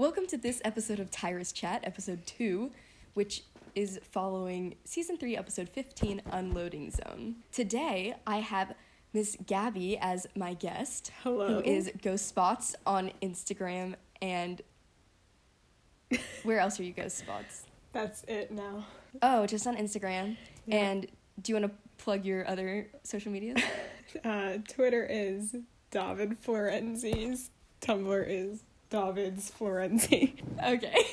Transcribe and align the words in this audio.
Welcome 0.00 0.26
to 0.28 0.38
this 0.38 0.62
episode 0.64 0.98
of 0.98 1.10
Tyrus 1.10 1.52
Chat, 1.52 1.82
episode 1.84 2.24
2, 2.24 2.70
which 3.12 3.42
is 3.74 4.00
following 4.02 4.76
season 4.82 5.18
3, 5.18 5.36
episode 5.36 5.68
15, 5.68 6.22
Unloading 6.32 6.90
Zone. 6.90 7.34
Today, 7.52 8.14
I 8.26 8.38
have 8.38 8.72
Miss 9.12 9.36
Gabby 9.46 9.98
as 9.98 10.26
my 10.34 10.54
guest, 10.54 11.12
Hello. 11.22 11.48
who 11.48 11.60
is 11.60 11.90
Ghost 12.02 12.26
Spots 12.26 12.74
on 12.86 13.12
Instagram 13.20 13.94
and. 14.22 14.62
Where 16.44 16.60
else 16.60 16.80
are 16.80 16.84
you 16.84 16.94
Ghost 16.94 17.18
Spots? 17.18 17.64
That's 17.92 18.24
it 18.26 18.50
now. 18.50 18.86
Oh, 19.20 19.46
just 19.46 19.66
on 19.66 19.76
Instagram. 19.76 20.38
Yeah. 20.64 20.76
And 20.76 21.08
do 21.42 21.52
you 21.52 21.60
want 21.60 21.70
to 21.70 22.02
plug 22.02 22.24
your 22.24 22.48
other 22.48 22.88
social 23.02 23.30
medias? 23.30 23.60
Uh, 24.24 24.54
Twitter 24.66 25.06
is 25.08 25.54
David 25.92 26.42
Florenzis. 26.42 27.50
Tumblr 27.80 28.24
is 28.26 28.64
David's 28.90 29.50
Florenzi. 29.50 30.34
Okay. 30.62 31.06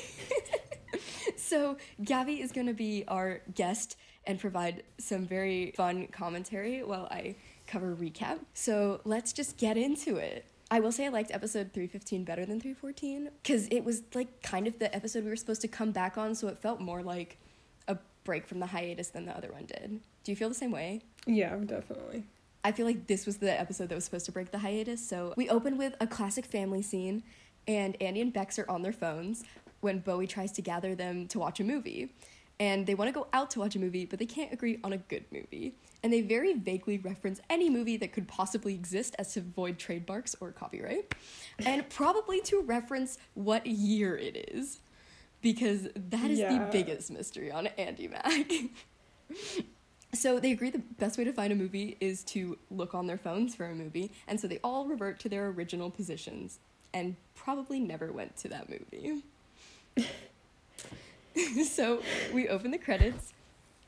so, 1.36 1.78
Gabby 2.04 2.42
is 2.42 2.52
going 2.52 2.66
to 2.66 2.74
be 2.74 3.04
our 3.08 3.40
guest 3.54 3.96
and 4.26 4.38
provide 4.38 4.82
some 4.98 5.26
very 5.26 5.72
fun 5.74 6.08
commentary 6.08 6.82
while 6.82 7.08
I 7.10 7.36
cover 7.66 7.96
recap. 7.96 8.40
So, 8.52 9.00
let's 9.04 9.32
just 9.32 9.56
get 9.56 9.78
into 9.78 10.16
it. 10.16 10.44
I 10.70 10.80
will 10.80 10.92
say 10.92 11.06
I 11.06 11.08
liked 11.08 11.30
episode 11.30 11.72
315 11.72 12.24
better 12.24 12.44
than 12.44 12.60
314 12.60 13.30
because 13.42 13.68
it 13.68 13.84
was 13.84 14.02
like 14.14 14.42
kind 14.42 14.66
of 14.66 14.78
the 14.78 14.94
episode 14.94 15.24
we 15.24 15.30
were 15.30 15.36
supposed 15.36 15.62
to 15.62 15.68
come 15.68 15.92
back 15.92 16.18
on, 16.18 16.34
so 16.34 16.48
it 16.48 16.58
felt 16.58 16.80
more 16.80 17.02
like 17.02 17.38
a 17.86 17.96
break 18.24 18.46
from 18.46 18.60
the 18.60 18.66
hiatus 18.66 19.08
than 19.08 19.24
the 19.24 19.34
other 19.34 19.50
one 19.50 19.64
did. 19.64 20.00
Do 20.24 20.32
you 20.32 20.36
feel 20.36 20.50
the 20.50 20.54
same 20.54 20.72
way? 20.72 21.00
Yeah, 21.26 21.56
definitely. 21.56 22.24
I 22.64 22.72
feel 22.72 22.84
like 22.84 23.06
this 23.06 23.24
was 23.24 23.38
the 23.38 23.58
episode 23.58 23.88
that 23.88 23.94
was 23.94 24.04
supposed 24.04 24.26
to 24.26 24.32
break 24.32 24.50
the 24.50 24.58
hiatus. 24.58 25.06
So 25.06 25.32
we 25.36 25.48
open 25.48 25.78
with 25.78 25.94
a 26.00 26.06
classic 26.06 26.44
family 26.44 26.82
scene, 26.82 27.22
and 27.68 27.96
Andi 28.00 28.22
and 28.22 28.32
Bex 28.32 28.58
are 28.58 28.68
on 28.68 28.82
their 28.82 28.92
phones 28.92 29.44
when 29.80 30.00
Bowie 30.00 30.26
tries 30.26 30.50
to 30.52 30.62
gather 30.62 30.94
them 30.94 31.28
to 31.28 31.38
watch 31.38 31.60
a 31.60 31.64
movie. 31.64 32.12
And 32.58 32.86
they 32.86 32.96
want 32.96 33.08
to 33.08 33.12
go 33.12 33.28
out 33.32 33.50
to 33.52 33.60
watch 33.60 33.76
a 33.76 33.78
movie, 33.78 34.04
but 34.04 34.18
they 34.18 34.26
can't 34.26 34.52
agree 34.52 34.80
on 34.82 34.92
a 34.92 34.96
good 34.96 35.24
movie. 35.30 35.74
And 36.02 36.12
they 36.12 36.22
very 36.22 36.54
vaguely 36.54 36.98
reference 36.98 37.40
any 37.48 37.70
movie 37.70 37.96
that 37.98 38.12
could 38.12 38.26
possibly 38.26 38.74
exist 38.74 39.14
as 39.18 39.32
to 39.34 39.40
avoid 39.40 39.78
trademarks 39.78 40.34
or 40.40 40.50
copyright, 40.50 41.14
and 41.64 41.88
probably 41.88 42.40
to 42.42 42.60
reference 42.62 43.18
what 43.34 43.64
year 43.66 44.16
it 44.16 44.48
is, 44.52 44.80
because 45.40 45.88
that 45.94 46.30
is 46.30 46.40
the 46.40 46.68
biggest 46.72 47.12
mystery 47.12 47.52
on 47.52 47.68
Andi 47.78 48.10
Mack. 48.10 48.50
So 50.14 50.40
they 50.40 50.52
agree 50.52 50.70
the 50.70 50.78
best 50.78 51.18
way 51.18 51.24
to 51.24 51.34
find 51.34 51.52
a 51.52 51.54
movie 51.54 51.98
is 52.00 52.24
to 52.24 52.56
look 52.70 52.94
on 52.94 53.06
their 53.06 53.18
phones 53.18 53.54
for 53.54 53.66
a 53.66 53.74
movie, 53.74 54.10
and 54.26 54.40
so 54.40 54.48
they 54.48 54.58
all 54.64 54.86
revert 54.86 55.20
to 55.20 55.28
their 55.28 55.48
original 55.48 55.90
positions 55.90 56.60
and 56.92 57.16
probably 57.34 57.80
never 57.80 58.12
went 58.12 58.36
to 58.38 58.48
that 58.48 58.68
movie. 58.68 59.22
so 61.64 62.02
we 62.32 62.48
open 62.48 62.70
the 62.70 62.78
credits 62.78 63.32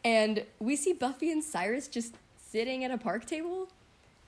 and 0.05 0.45
we 0.59 0.77
see 0.77 0.93
Buffy 0.93 1.31
and 1.31 1.43
Cyrus 1.43 1.89
just 1.89 2.15
sitting 2.51 2.85
at 2.85 2.91
a 2.91 2.99
park 2.99 3.27
table 3.27 3.69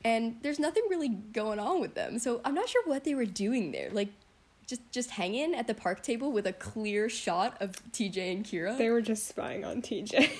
and 0.04 0.36
there's 0.42 0.58
nothing 0.58 0.84
really 0.90 1.08
going 1.08 1.58
on 1.58 1.80
with 1.80 1.94
them. 1.94 2.18
So 2.18 2.40
I'm 2.44 2.54
not 2.54 2.68
sure 2.68 2.82
what 2.84 3.04
they 3.04 3.14
were 3.14 3.24
doing 3.26 3.72
there. 3.72 3.88
Like 3.90 4.08
just 4.66 4.90
just 4.90 5.10
hanging 5.10 5.54
at 5.54 5.66
the 5.66 5.74
park 5.74 6.02
table 6.02 6.32
with 6.32 6.46
a 6.46 6.52
clear 6.52 7.08
shot 7.08 7.60
of 7.60 7.72
TJ 7.92 8.32
and 8.32 8.44
Kira. 8.44 8.76
They 8.76 8.90
were 8.90 9.02
just 9.02 9.28
spying 9.28 9.64
on 9.64 9.82
TJ. 9.82 10.30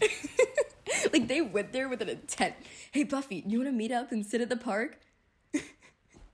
like 1.12 1.28
they 1.28 1.40
went 1.40 1.72
there 1.72 1.88
with 1.88 2.02
an 2.02 2.08
intent. 2.08 2.54
Hey 2.90 3.04
Buffy, 3.04 3.42
you 3.46 3.58
want 3.58 3.68
to 3.68 3.76
meet 3.76 3.92
up 3.92 4.12
and 4.12 4.24
sit 4.24 4.40
at 4.40 4.48
the 4.48 4.56
park? 4.56 4.98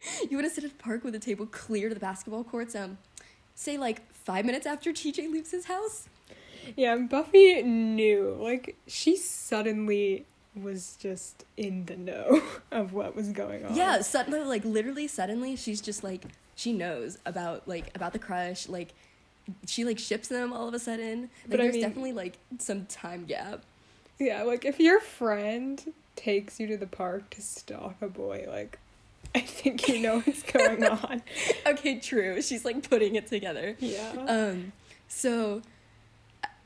you 0.30 0.36
want 0.36 0.48
to 0.48 0.54
sit 0.54 0.64
at 0.64 0.70
the 0.76 0.82
park 0.82 1.04
with 1.04 1.14
a 1.14 1.18
table 1.18 1.46
clear 1.46 1.88
to 1.88 1.94
the 1.94 2.00
basketball 2.00 2.44
courts? 2.44 2.74
Um, 2.74 2.98
say 3.54 3.76
like 3.78 4.02
five 4.12 4.44
minutes 4.44 4.66
after 4.66 4.92
TJ 4.92 5.30
leaves 5.30 5.50
his 5.50 5.66
house. 5.66 6.08
yeah, 6.76 6.96
Buffy 6.96 7.62
knew. 7.62 8.36
Like, 8.40 8.76
she 8.86 9.16
suddenly 9.16 10.26
was 10.54 10.96
just 11.00 11.44
in 11.56 11.86
the 11.86 11.96
know 11.96 12.42
of 12.70 12.92
what 12.92 13.16
was 13.16 13.28
going 13.30 13.64
on. 13.64 13.74
Yeah, 13.74 14.00
suddenly, 14.02 14.40
like 14.40 14.64
literally, 14.64 15.08
suddenly, 15.08 15.56
she's 15.56 15.80
just 15.80 16.02
like 16.04 16.24
she 16.54 16.72
knows 16.72 17.18
about 17.24 17.66
like 17.66 17.90
about 17.94 18.12
the 18.12 18.18
crush. 18.18 18.68
Like 18.68 18.92
she 19.66 19.84
like 19.84 19.98
ships 19.98 20.28
them 20.28 20.52
all 20.52 20.68
of 20.68 20.74
a 20.74 20.78
sudden. 20.78 21.22
Like 21.22 21.30
But 21.48 21.60
I 21.60 21.62
there's 21.64 21.72
mean- 21.74 21.82
definitely 21.82 22.12
like 22.12 22.38
some 22.58 22.86
time 22.86 23.24
gap. 23.24 23.62
Yeah, 24.18 24.42
like, 24.44 24.64
if 24.64 24.78
your 24.78 25.00
friend 25.00 25.92
takes 26.14 26.60
you 26.60 26.68
to 26.68 26.76
the 26.76 26.86
park 26.86 27.30
to 27.30 27.42
stalk 27.42 27.96
a 28.00 28.06
boy, 28.06 28.44
like, 28.46 28.78
I 29.34 29.40
think 29.40 29.88
you 29.88 30.00
know 30.00 30.20
what's 30.20 30.42
going 30.42 30.84
on. 30.84 31.22
okay, 31.66 31.98
true. 31.98 32.42
She's 32.42 32.64
like 32.64 32.88
putting 32.88 33.14
it 33.14 33.26
together. 33.28 33.76
Yeah. 33.80 34.12
Um, 34.28 34.72
so, 35.08 35.62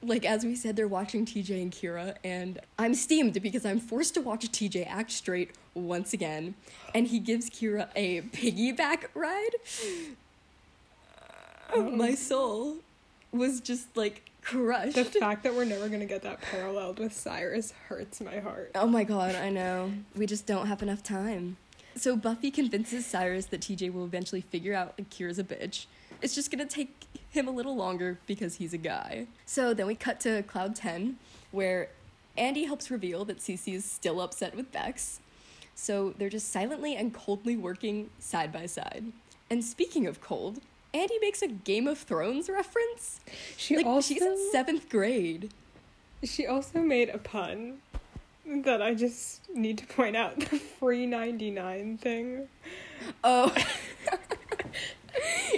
like 0.02 0.24
as 0.24 0.44
we 0.44 0.56
said, 0.56 0.74
they're 0.74 0.88
watching 0.88 1.24
TJ 1.24 1.62
and 1.62 1.70
Kira, 1.70 2.16
and 2.24 2.58
I'm 2.78 2.94
steamed 2.94 3.40
because 3.40 3.64
I'm 3.64 3.78
forced 3.78 4.14
to 4.14 4.20
watch 4.20 4.46
TJ 4.46 4.86
act 4.88 5.12
straight 5.12 5.52
once 5.74 6.12
again, 6.12 6.54
and 6.92 7.06
he 7.06 7.20
gives 7.20 7.48
Kira 7.50 7.88
a 7.94 8.22
piggyback 8.22 9.04
ride. 9.14 9.54
My 11.76 12.14
soul 12.14 12.78
was 13.32 13.60
just 13.60 13.96
like 13.96 14.28
crushed. 14.42 14.94
The 14.94 15.04
fact 15.04 15.42
that 15.44 15.54
we're 15.54 15.64
never 15.64 15.88
gonna 15.88 16.06
get 16.06 16.22
that 16.22 16.40
paralleled 16.40 16.98
with 16.98 17.12
Cyrus 17.12 17.72
hurts 17.88 18.20
my 18.20 18.38
heart. 18.40 18.72
Oh 18.74 18.86
my 18.86 19.04
god, 19.04 19.34
I 19.36 19.50
know. 19.50 19.92
We 20.16 20.26
just 20.26 20.46
don't 20.46 20.66
have 20.66 20.82
enough 20.82 21.02
time. 21.02 21.58
So 21.96 22.14
Buffy 22.14 22.50
convinces 22.50 23.06
Cyrus 23.06 23.46
that 23.46 23.62
TJ 23.62 23.92
will 23.92 24.04
eventually 24.04 24.42
figure 24.42 24.74
out 24.74 24.96
that 24.98 25.08
Kira's 25.08 25.38
a 25.38 25.44
bitch. 25.44 25.86
It's 26.20 26.34
just 26.34 26.50
gonna 26.50 26.66
take 26.66 27.06
him 27.30 27.48
a 27.48 27.50
little 27.50 27.74
longer 27.74 28.18
because 28.26 28.56
he's 28.56 28.74
a 28.74 28.78
guy. 28.78 29.26
So 29.46 29.72
then 29.72 29.86
we 29.86 29.94
cut 29.94 30.20
to 30.20 30.42
Cloud 30.42 30.76
10, 30.76 31.16
where 31.52 31.88
Andi 32.36 32.66
helps 32.66 32.90
reveal 32.90 33.24
that 33.24 33.38
Cece 33.38 33.74
is 33.74 33.84
still 33.84 34.20
upset 34.20 34.54
with 34.54 34.70
Bex. 34.72 35.20
So 35.74 36.14
they're 36.18 36.30
just 36.30 36.50
silently 36.50 36.96
and 36.96 37.12
coldly 37.12 37.56
working 37.56 38.10
side 38.18 38.52
by 38.52 38.66
side. 38.66 39.04
And 39.50 39.64
speaking 39.64 40.06
of 40.06 40.20
cold, 40.20 40.60
Andi 40.92 41.20
makes 41.20 41.42
a 41.42 41.48
Game 41.48 41.86
of 41.86 41.98
Thrones 41.98 42.48
reference. 42.48 43.20
She 43.56 43.76
like 43.76 43.86
also 43.86 44.14
she's 44.14 44.22
in 44.22 44.50
seventh 44.52 44.88
grade. 44.88 45.50
she 46.24 46.46
also 46.46 46.80
made 46.80 47.08
a 47.08 47.18
pun 47.18 47.78
that 48.46 48.80
I 48.80 48.94
just 48.94 49.48
need 49.52 49.78
to 49.78 49.86
point 49.86 50.16
out 50.16 50.38
the 50.38 50.58
free 50.58 51.06
ninety 51.06 51.50
nine 51.50 51.98
thing. 51.98 52.48
Oh. 53.24 53.54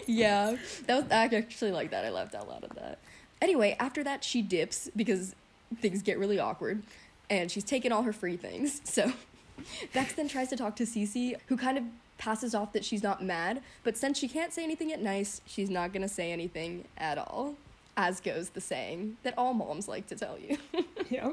yeah, 0.06 0.56
that 0.86 1.02
was 1.02 1.12
I 1.12 1.24
actually 1.24 1.72
like 1.72 1.90
that. 1.90 2.04
I 2.04 2.10
laughed 2.10 2.34
out 2.34 2.48
loud 2.48 2.64
at 2.64 2.74
that. 2.76 2.98
Anyway, 3.40 3.76
after 3.78 4.02
that, 4.04 4.24
she 4.24 4.42
dips 4.42 4.90
because 4.96 5.34
things 5.80 6.02
get 6.02 6.18
really 6.18 6.38
awkward, 6.38 6.82
and 7.30 7.50
she's 7.50 7.64
taken 7.64 7.92
all 7.92 8.02
her 8.02 8.12
free 8.12 8.36
things. 8.36 8.80
So, 8.84 9.12
Bex 9.92 10.14
then 10.14 10.28
tries 10.28 10.48
to 10.48 10.56
talk 10.56 10.76
to 10.76 10.84
Cece, 10.84 11.36
who 11.46 11.56
kind 11.56 11.78
of 11.78 11.84
passes 12.16 12.54
off 12.54 12.72
that 12.72 12.84
she's 12.84 13.02
not 13.02 13.22
mad, 13.22 13.62
but 13.84 13.96
since 13.96 14.18
she 14.18 14.28
can't 14.28 14.52
say 14.52 14.64
anything 14.64 14.92
at 14.92 15.00
nice, 15.00 15.40
she's 15.46 15.70
not 15.70 15.92
gonna 15.92 16.08
say 16.08 16.32
anything 16.32 16.84
at 16.96 17.18
all. 17.18 17.54
As 17.96 18.20
goes 18.20 18.50
the 18.50 18.60
saying 18.60 19.16
that 19.24 19.34
all 19.36 19.54
moms 19.54 19.88
like 19.88 20.06
to 20.08 20.16
tell 20.16 20.38
you. 20.38 20.58
Yeah. 21.10 21.30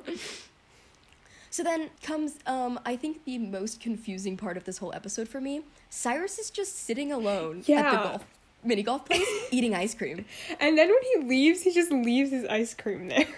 So 1.56 1.64
then 1.64 1.90
comes, 2.04 2.36
um, 2.48 2.82
I 2.86 2.98
think 2.98 3.24
the 3.24 3.38
most 3.38 3.80
confusing 3.80 4.36
part 4.36 4.58
of 4.58 4.66
this 4.66 4.80
whole 4.80 4.92
episode 4.94 5.30
for 5.30 5.40
me. 5.40 5.62
Cyrus 5.90 6.38
is 6.38 6.50
just 6.50 6.76
sitting 6.76 7.14
alone 7.14 7.60
at 7.60 7.92
the 7.92 7.98
golf 7.98 8.26
mini 8.62 8.84
golf 8.84 9.06
place 9.06 9.26
eating 9.52 9.74
ice 9.74 9.96
cream. 9.96 10.26
And 10.60 10.78
then 10.78 10.90
when 10.90 11.02
he 11.14 11.30
leaves, 11.30 11.62
he 11.62 11.74
just 11.74 11.94
leaves 11.94 12.32
his 12.32 12.44
ice 12.44 12.74
cream 12.74 13.08
there. 13.08 13.26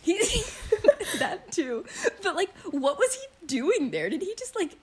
He 0.00 0.14
that 1.18 1.52
too. 1.52 1.84
But 2.22 2.36
like 2.36 2.56
what 2.70 2.96
was 2.96 3.14
he 3.14 3.46
doing 3.46 3.90
there? 3.90 4.08
Did 4.08 4.22
he 4.22 4.34
just 4.38 4.56
like 4.56 4.78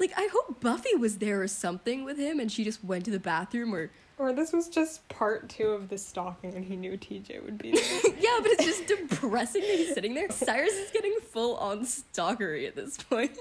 like 0.00 0.12
I 0.16 0.30
hope 0.32 0.60
Buffy 0.62 0.94
was 0.94 1.18
there 1.18 1.42
or 1.42 1.48
something 1.48 2.02
with 2.02 2.16
him 2.16 2.40
and 2.40 2.50
she 2.50 2.64
just 2.64 2.82
went 2.82 3.04
to 3.04 3.10
the 3.10 3.20
bathroom 3.20 3.74
or 3.74 3.90
Or 4.16 4.32
this 4.32 4.52
was 4.52 4.68
just 4.68 5.06
part 5.08 5.48
two 5.48 5.68
of 5.68 5.88
the 5.88 5.98
stalking 5.98 6.54
and 6.54 6.64
he 6.64 6.76
knew 6.76 6.92
TJ 6.92 7.44
would 7.44 7.58
be 7.58 7.72
there. 7.72 8.00
Yeah, 8.18 8.38
but 8.40 8.52
it's 8.52 8.64
just 8.64 8.86
depressing 8.86 9.62
that 9.62 9.76
he's 9.76 9.92
sitting 9.92 10.14
there. 10.14 10.30
Cyrus 10.30 10.72
is 10.72 10.90
getting 10.92 11.16
full 11.30 11.56
on 11.56 11.80
stalkery 11.80 12.66
at 12.66 12.76
this 12.76 12.96
point. 12.96 13.36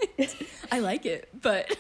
I 0.71 0.79
like 0.79 1.05
it, 1.05 1.29
but 1.41 1.77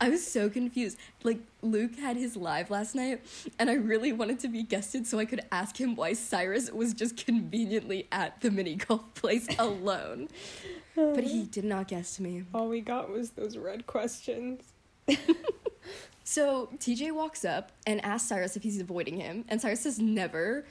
I 0.00 0.08
was 0.08 0.26
so 0.26 0.48
confused. 0.48 0.98
Like 1.24 1.40
Luke 1.62 1.96
had 1.96 2.16
his 2.16 2.36
live 2.36 2.70
last 2.70 2.94
night, 2.94 3.20
and 3.58 3.68
I 3.68 3.74
really 3.74 4.12
wanted 4.12 4.38
to 4.40 4.48
be 4.48 4.62
guested 4.62 5.06
so 5.06 5.18
I 5.18 5.24
could 5.24 5.42
ask 5.50 5.78
him 5.78 5.96
why 5.96 6.12
Cyrus 6.12 6.70
was 6.70 6.94
just 6.94 7.16
conveniently 7.16 8.06
at 8.12 8.40
the 8.40 8.50
mini 8.50 8.76
golf 8.76 9.14
place 9.14 9.46
alone. 9.58 10.28
But 10.94 11.24
he 11.24 11.42
did 11.42 11.64
not 11.64 11.88
guess 11.88 12.18
me. 12.20 12.44
All 12.54 12.68
we 12.68 12.80
got 12.80 13.10
was 13.10 13.30
those 13.30 13.56
red 13.56 13.86
questions. 13.86 14.62
So 16.26 16.68
TJ 16.78 17.12
walks 17.12 17.44
up 17.44 17.70
and 17.86 18.04
asks 18.04 18.28
Cyrus 18.28 18.56
if 18.56 18.64
he's 18.64 18.80
avoiding 18.80 19.20
him, 19.20 19.44
and 19.48 19.60
Cyrus 19.60 19.82
says 19.82 20.00
never. 20.00 20.64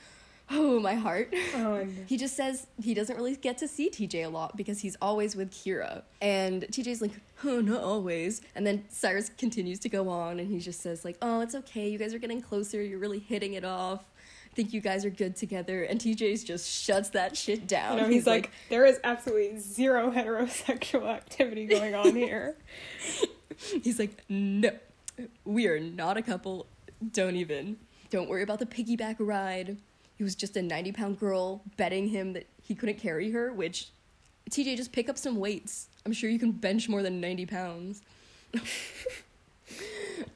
Oh, 0.51 0.79
my 0.81 0.93
heart. 0.95 1.33
Oh, 1.55 1.87
He 2.07 2.17
just 2.17 2.35
says 2.35 2.67
he 2.83 2.93
doesn't 2.93 3.15
really 3.15 3.35
get 3.37 3.57
to 3.59 3.67
see 3.67 3.89
TJ 3.89 4.25
a 4.25 4.27
lot 4.27 4.55
because 4.57 4.79
he's 4.81 4.95
always 5.01 5.35
with 5.35 5.49
Kira. 5.51 6.03
And 6.21 6.63
TJ's 6.63 7.01
like, 7.01 7.13
oh, 7.45 7.61
not 7.61 7.81
always. 7.83 8.41
And 8.53 8.67
then 8.67 8.83
Cyrus 8.89 9.31
continues 9.37 9.79
to 9.79 9.89
go 9.89 10.09
on 10.09 10.39
and 10.39 10.51
he 10.51 10.59
just 10.59 10.81
says, 10.81 11.03
like, 11.05 11.17
oh, 11.21 11.39
it's 11.39 11.55
okay. 11.55 11.89
You 11.89 11.97
guys 11.97 12.13
are 12.13 12.19
getting 12.19 12.41
closer. 12.41 12.83
You're 12.83 12.99
really 12.99 13.17
hitting 13.19 13.53
it 13.53 13.65
off. 13.65 14.03
I 14.51 14.55
think 14.55 14.71
you 14.71 14.81
guys 14.81 15.03
are 15.03 15.09
good 15.09 15.35
together. 15.35 15.83
And 15.83 15.99
TJ's 15.99 16.43
just 16.43 16.69
shuts 16.69 17.09
that 17.11 17.35
shit 17.35 17.65
down. 17.65 17.97
you 17.97 18.03
know, 18.03 18.09
he's, 18.09 18.27
like, 18.27 18.51
there 18.69 18.85
is 18.85 18.99
absolutely 19.03 19.57
zero 19.59 20.11
heterosexual 20.11 21.07
activity 21.15 21.65
going 21.65 21.95
on 21.95 22.13
here. 22.15 22.55
he's 23.83 23.97
like, 23.97 24.23
no, 24.29 24.69
we 25.43 25.67
are 25.67 25.79
not 25.79 26.17
a 26.17 26.21
couple. 26.21 26.67
Don't 27.11 27.35
even. 27.35 27.77
Don't 28.09 28.29
worry 28.29 28.43
about 28.43 28.59
the 28.59 28.65
piggyback 28.65 29.15
ride. 29.19 29.77
He 30.17 30.23
was 30.23 30.35
just 30.35 30.55
a 30.55 30.61
90 30.61 30.91
pound 30.93 31.19
girl 31.19 31.61
betting 31.77 32.07
him 32.09 32.33
that 32.33 32.47
he 32.61 32.75
couldn't 32.75 32.99
carry 32.99 33.31
her, 33.31 33.51
which 33.51 33.89
TJ, 34.49 34.77
just 34.77 34.91
pick 34.91 35.09
up 35.09 35.17
some 35.17 35.37
weights. 35.37 35.87
I'm 36.05 36.13
sure 36.13 36.29
you 36.29 36.39
can 36.39 36.51
bench 36.51 36.87
more 36.87 37.01
than 37.01 37.19
90 37.19 37.45
pounds. 37.47 38.01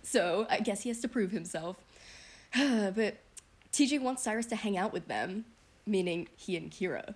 so 0.03 0.47
I 0.49 0.59
guess 0.59 0.81
he 0.81 0.89
has 0.89 0.99
to 1.01 1.07
prove 1.07 1.31
himself. 1.31 1.77
but 2.53 3.17
TJ 3.71 4.01
wants 4.01 4.23
Cyrus 4.23 4.47
to 4.47 4.55
hang 4.55 4.77
out 4.77 4.91
with 4.91 5.07
them, 5.07 5.45
meaning 5.85 6.27
he 6.35 6.57
and 6.57 6.71
Kira. 6.71 7.13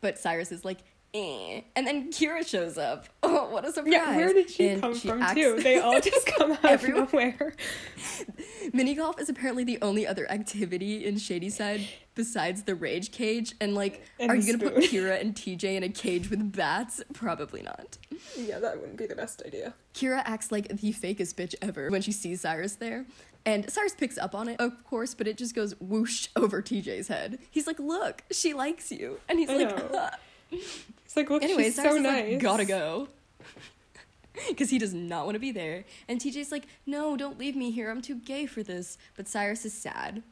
But 0.00 0.18
Cyrus 0.18 0.50
is 0.50 0.64
like, 0.64 0.78
eh. 1.12 1.60
And 1.76 1.86
then 1.86 2.10
Kira 2.10 2.46
shows 2.46 2.78
up. 2.78 3.06
What 3.50 3.64
a 3.66 3.72
surprise. 3.72 3.92
Yeah, 3.92 4.16
where 4.16 4.32
did 4.32 4.48
she 4.50 4.68
And 4.68 4.80
come 4.82 4.94
she 4.94 5.08
from 5.08 5.22
acts- 5.22 5.34
too? 5.34 5.60
They 5.60 5.78
all 5.78 6.00
just 6.00 6.26
come 6.38 6.52
out 6.52 6.64
of 6.64 6.88
nowhere. 6.88 7.54
Mini 8.72 8.94
golf 8.94 9.20
is 9.20 9.28
apparently 9.28 9.64
the 9.64 9.78
only 9.82 10.06
other 10.06 10.30
activity 10.30 11.04
in 11.06 11.18
Shadyside 11.18 11.86
besides 12.14 12.62
the 12.64 12.74
rage 12.74 13.10
cage. 13.12 13.54
And 13.60 13.74
like, 13.74 14.02
And 14.18 14.30
are 14.30 14.36
you 14.36 14.56
gonna 14.56 14.70
put. 14.72 14.82
Kira 14.90 15.20
and 15.20 15.34
TJ 15.34 15.64
in 15.76 15.82
a 15.82 15.88
cage 15.88 16.30
with 16.30 16.52
bats? 16.52 17.02
Probably 17.12 17.62
not. 17.62 17.98
Yeah, 18.36 18.58
that 18.58 18.78
wouldn't 18.80 18.98
be 18.98 19.06
the 19.06 19.16
best 19.16 19.42
idea. 19.44 19.74
Kira 19.94 20.22
acts 20.24 20.52
like 20.52 20.68
the 20.68 20.92
fakest 20.92 21.34
bitch 21.34 21.54
ever 21.62 21.88
when 21.90 22.02
she 22.02 22.12
sees 22.12 22.42
Cyrus 22.42 22.74
there. 22.76 23.06
And 23.46 23.70
Cyrus 23.70 23.94
picks 23.94 24.18
up 24.18 24.34
on 24.34 24.48
it, 24.48 24.60
of 24.60 24.84
course, 24.84 25.14
but 25.14 25.26
it 25.26 25.38
just 25.38 25.54
goes 25.54 25.74
whoosh 25.80 26.28
over 26.36 26.60
TJ's 26.60 27.08
head. 27.08 27.38
He's 27.50 27.66
like, 27.66 27.78
"Look, 27.80 28.22
she 28.30 28.52
likes 28.52 28.92
you," 28.92 29.18
and 29.30 29.38
he's 29.38 29.48
I 29.48 29.54
like. 29.56 29.90
"Huh." 29.90 30.10
It's 30.52 31.16
like, 31.16 31.30
look, 31.30 31.42
"Anyway, 31.42 31.64
she's 31.64 31.76
Cyrus 31.76 31.94
so 31.94 31.98
nice. 32.02 32.32
like, 32.32 32.40
gotta 32.42 32.66
go." 32.66 33.08
Because 34.48 34.70
he 34.70 34.78
does 34.78 34.94
not 34.94 35.24
want 35.24 35.34
to 35.34 35.40
be 35.40 35.50
there. 35.50 35.84
And 36.08 36.20
TJ's 36.20 36.52
like, 36.52 36.66
no, 36.86 37.16
don't 37.16 37.36
leave 37.36 37.56
me 37.56 37.72
here. 37.72 37.90
I'm 37.90 38.00
too 38.00 38.14
gay 38.14 38.46
for 38.46 38.62
this. 38.62 38.96
But 39.16 39.26
Cyrus 39.26 39.66
is 39.66 39.74
sad. 39.74 40.22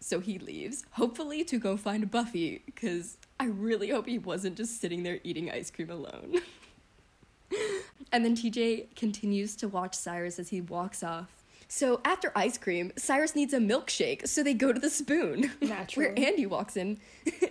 So 0.00 0.20
he 0.20 0.38
leaves, 0.38 0.84
hopefully 0.90 1.44
to 1.44 1.58
go 1.58 1.78
find 1.78 2.10
Buffy, 2.10 2.62
because 2.66 3.16
I 3.40 3.46
really 3.46 3.88
hope 3.88 4.06
he 4.06 4.18
wasn't 4.18 4.56
just 4.56 4.78
sitting 4.78 5.02
there 5.02 5.20
eating 5.24 5.50
ice 5.50 5.70
cream 5.70 5.88
alone. 5.88 6.40
and 8.12 8.24
then 8.24 8.36
TJ 8.36 8.94
continues 8.96 9.56
to 9.56 9.68
watch 9.68 9.94
Cyrus 9.94 10.38
as 10.38 10.50
he 10.50 10.60
walks 10.60 11.02
off. 11.02 11.44
So 11.68 12.00
after 12.04 12.32
ice 12.36 12.58
cream, 12.58 12.92
Cyrus 12.96 13.34
needs 13.34 13.54
a 13.54 13.58
milkshake, 13.58 14.28
so 14.28 14.42
they 14.42 14.54
go 14.54 14.72
to 14.72 14.78
the 14.78 14.90
spoon. 14.90 15.52
Naturally. 15.62 16.08
Where 16.08 16.14
Andi 16.14 16.46
walks 16.46 16.76
in 16.76 17.00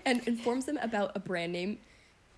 and 0.05 0.25
informs 0.27 0.65
them 0.65 0.77
about 0.77 1.11
a 1.15 1.19
brand 1.19 1.53
name 1.53 1.79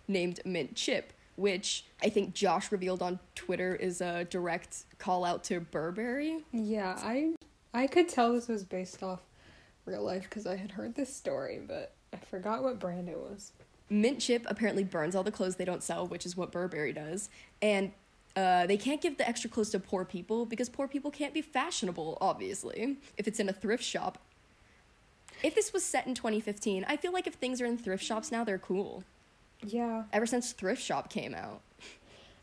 named 0.07 0.39
Mint 0.45 0.75
Chip, 0.75 1.11
which 1.35 1.85
I 2.01 2.09
think 2.09 2.33
Josh 2.33 2.71
revealed 2.71 3.01
on 3.01 3.19
Twitter 3.35 3.75
is 3.75 4.01
a 4.01 4.25
direct 4.25 4.85
call 4.97 5.25
out 5.25 5.43
to 5.45 5.59
Burberry. 5.59 6.43
Yeah, 6.51 6.97
I 6.97 7.35
I 7.73 7.87
could 7.87 8.07
tell 8.07 8.33
this 8.33 8.47
was 8.47 8.63
based 8.63 9.03
off 9.03 9.21
real 9.85 10.03
life 10.03 10.23
because 10.23 10.47
I 10.47 10.55
had 10.55 10.71
heard 10.71 10.95
this 10.95 11.13
story, 11.13 11.61
but 11.65 11.93
I 12.13 12.17
forgot 12.17 12.63
what 12.63 12.79
brand 12.79 13.09
it 13.09 13.17
was. 13.17 13.51
Mint 13.89 14.19
Chip 14.19 14.43
apparently 14.47 14.83
burns 14.83 15.15
all 15.15 15.23
the 15.23 15.31
clothes 15.31 15.57
they 15.57 15.65
don't 15.65 15.83
sell, 15.83 16.07
which 16.07 16.25
is 16.25 16.35
what 16.35 16.51
Burberry 16.51 16.93
does. 16.93 17.29
And 17.61 17.91
uh, 18.35 18.65
they 18.65 18.77
can't 18.77 19.01
give 19.01 19.17
the 19.17 19.27
extra 19.27 19.49
clothes 19.49 19.69
to 19.71 19.79
poor 19.79 20.03
people 20.03 20.45
because 20.45 20.69
poor 20.69 20.87
people 20.87 21.11
can't 21.11 21.33
be 21.33 21.41
fashionable, 21.41 22.17
obviously, 22.19 22.97
if 23.17 23.27
it's 23.27 23.39
in 23.39 23.47
a 23.47 23.53
thrift 23.53 23.83
shop. 23.83 24.17
If 25.43 25.53
this 25.53 25.71
was 25.71 25.83
set 25.83 26.07
in 26.07 26.15
2015, 26.15 26.85
I 26.87 26.97
feel 26.97 27.13
like 27.13 27.27
if 27.27 27.35
things 27.35 27.61
are 27.61 27.65
in 27.65 27.77
thrift 27.77 28.03
shops 28.03 28.31
now, 28.31 28.43
they're 28.43 28.57
cool. 28.57 29.03
Yeah, 29.67 30.03
Ever 30.13 30.25
since 30.25 30.51
Thrift 30.51 30.81
Shop 30.81 31.09
came 31.09 31.33
out. 31.35 31.61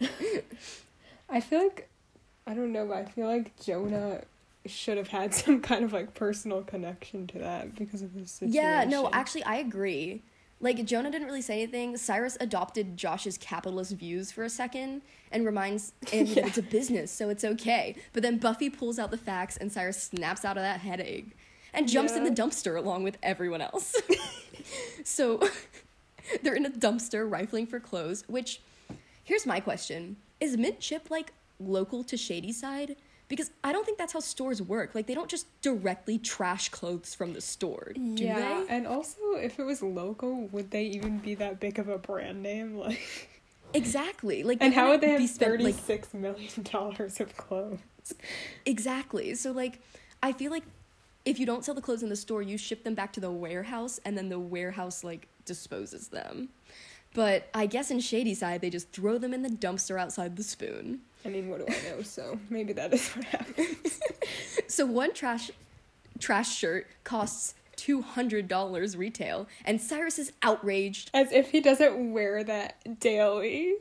I 1.28 1.40
feel 1.40 1.62
like 1.62 1.88
I 2.46 2.54
don't 2.54 2.72
know, 2.72 2.86
but 2.86 2.96
I 2.96 3.04
feel 3.04 3.26
like 3.26 3.58
Jonah 3.60 4.22
should 4.66 4.96
have 4.98 5.08
had 5.08 5.32
some 5.34 5.60
kind 5.60 5.84
of 5.84 5.92
like 5.92 6.14
personal 6.14 6.62
connection 6.62 7.26
to 7.28 7.38
that 7.38 7.74
because 7.74 8.02
of 8.02 8.14
this 8.14 8.32
situation. 8.32 8.54
Yeah, 8.54 8.84
no, 8.84 9.08
actually, 9.12 9.44
I 9.44 9.56
agree. 9.56 10.22
Like, 10.60 10.84
Jonah 10.84 11.10
didn't 11.10 11.26
really 11.26 11.42
say 11.42 11.54
anything. 11.62 11.96
Cyrus 11.96 12.36
adopted 12.40 12.96
Josh's 12.96 13.36
capitalist 13.36 13.92
views 13.96 14.30
for 14.30 14.44
a 14.44 14.48
second 14.48 15.02
and 15.32 15.44
reminds 15.44 15.92
that 16.02 16.14
Yeah. 16.14 16.46
it's 16.46 16.56
a 16.58 16.62
business, 16.62 17.10
so 17.10 17.30
it's 17.30 17.42
okay. 17.42 17.96
But 18.12 18.22
then 18.22 18.38
Buffy 18.38 18.70
pulls 18.70 18.96
out 19.00 19.10
the 19.10 19.16
facts 19.16 19.56
and 19.56 19.72
Cyrus 19.72 20.00
snaps 20.00 20.44
out 20.44 20.56
of 20.56 20.62
that 20.62 20.78
headache 20.78 21.36
and 21.74 21.88
jumps 21.88 22.12
in 22.12 22.22
the 22.22 22.30
dumpster 22.30 22.76
along 22.76 23.02
with 23.02 23.18
everyone 23.24 23.60
else. 23.60 23.92
so 25.04 25.40
they're 26.42 26.54
in 26.54 26.66
a 26.66 26.70
dumpster 26.70 27.30
rifling 27.30 27.66
for 27.66 27.80
clothes, 27.80 28.24
which, 28.28 28.60
here's 29.24 29.46
my 29.46 29.60
question 29.60 30.16
Is 30.40 30.56
Mint 30.56 30.80
Chip, 30.80 31.10
like, 31.10 31.32
local 31.58 32.04
to 32.04 32.16
Shadyside? 32.16 32.96
Because 33.28 33.50
I 33.64 33.72
don't 33.72 33.86
think 33.86 33.96
that's 33.96 34.12
how 34.12 34.20
stores 34.20 34.60
work. 34.60 34.94
Like, 34.94 35.06
they 35.06 35.14
don't 35.14 35.30
just 35.30 35.46
directly 35.62 36.18
trash 36.18 36.68
clothes 36.68 37.14
from 37.14 37.32
the 37.32 37.40
store, 37.40 37.92
do 37.94 38.24
yeah, 38.24 38.62
they? 38.68 38.76
and 38.76 38.86
also 38.86 39.16
if 39.36 39.58
it 39.58 39.64
was 39.64 39.82
local, 39.82 40.48
would 40.48 40.70
they 40.70 40.84
even 40.84 41.18
be 41.18 41.34
that 41.36 41.58
big 41.58 41.78
of 41.78 41.88
a 41.88 41.98
brand 41.98 42.42
name? 42.42 42.76
Like, 42.82 43.28
Exactly. 43.74 44.42
Like, 44.42 44.58
and 44.60 44.74
how 44.74 44.90
would 44.90 45.00
they 45.00 45.16
be 45.16 45.22
have 45.22 45.30
spent, 45.30 45.50
thirty 45.52 45.64
like 45.64 45.74
six 45.76 46.12
million 46.12 46.50
dollars 46.70 47.20
of 47.20 47.34
clothes? 47.36 47.78
exactly? 48.66 49.34
So 49.34 49.52
like, 49.52 49.80
I 50.22 50.32
feel 50.32 50.50
like 50.50 50.64
if 51.24 51.38
you 51.38 51.46
don't 51.46 51.64
sell 51.64 51.74
the 51.74 51.80
clothes 51.80 52.02
in 52.02 52.08
the 52.08 52.16
store, 52.16 52.42
you 52.42 52.58
ship 52.58 52.84
them 52.84 52.94
back 52.94 53.12
to 53.14 53.20
the 53.20 53.30
warehouse, 53.30 54.00
and 54.04 54.16
then 54.18 54.28
the 54.28 54.38
warehouse 54.38 55.04
like 55.04 55.28
disposes 55.44 56.08
them. 56.08 56.48
But 57.14 57.48
I 57.52 57.66
guess 57.66 57.90
in 57.90 58.00
Shadyside, 58.00 58.60
they 58.62 58.70
just 58.70 58.90
throw 58.90 59.18
them 59.18 59.34
in 59.34 59.42
the 59.42 59.50
dumpster 59.50 60.00
outside 60.00 60.36
the 60.36 60.42
spoon. 60.42 61.00
I 61.24 61.28
mean, 61.28 61.48
what 61.50 61.58
do 61.58 61.72
I 61.72 61.90
know? 61.90 62.02
So 62.02 62.38
maybe 62.48 62.72
that 62.72 62.92
is 62.92 63.08
what 63.10 63.24
happened. 63.26 63.76
So 64.68 64.86
one 64.86 65.12
trash 65.12 65.50
trash 66.18 66.56
shirt 66.56 66.86
costs 67.04 67.54
two 67.76 68.00
hundred 68.00 68.48
dollars 68.48 68.96
retail, 68.96 69.48
and 69.66 69.80
Cyrus 69.80 70.18
is 70.18 70.32
outraged. 70.42 71.10
As 71.12 71.30
if 71.30 71.50
he 71.50 71.60
doesn't 71.60 72.12
wear 72.12 72.42
that 72.44 72.98
daily. 72.98 73.74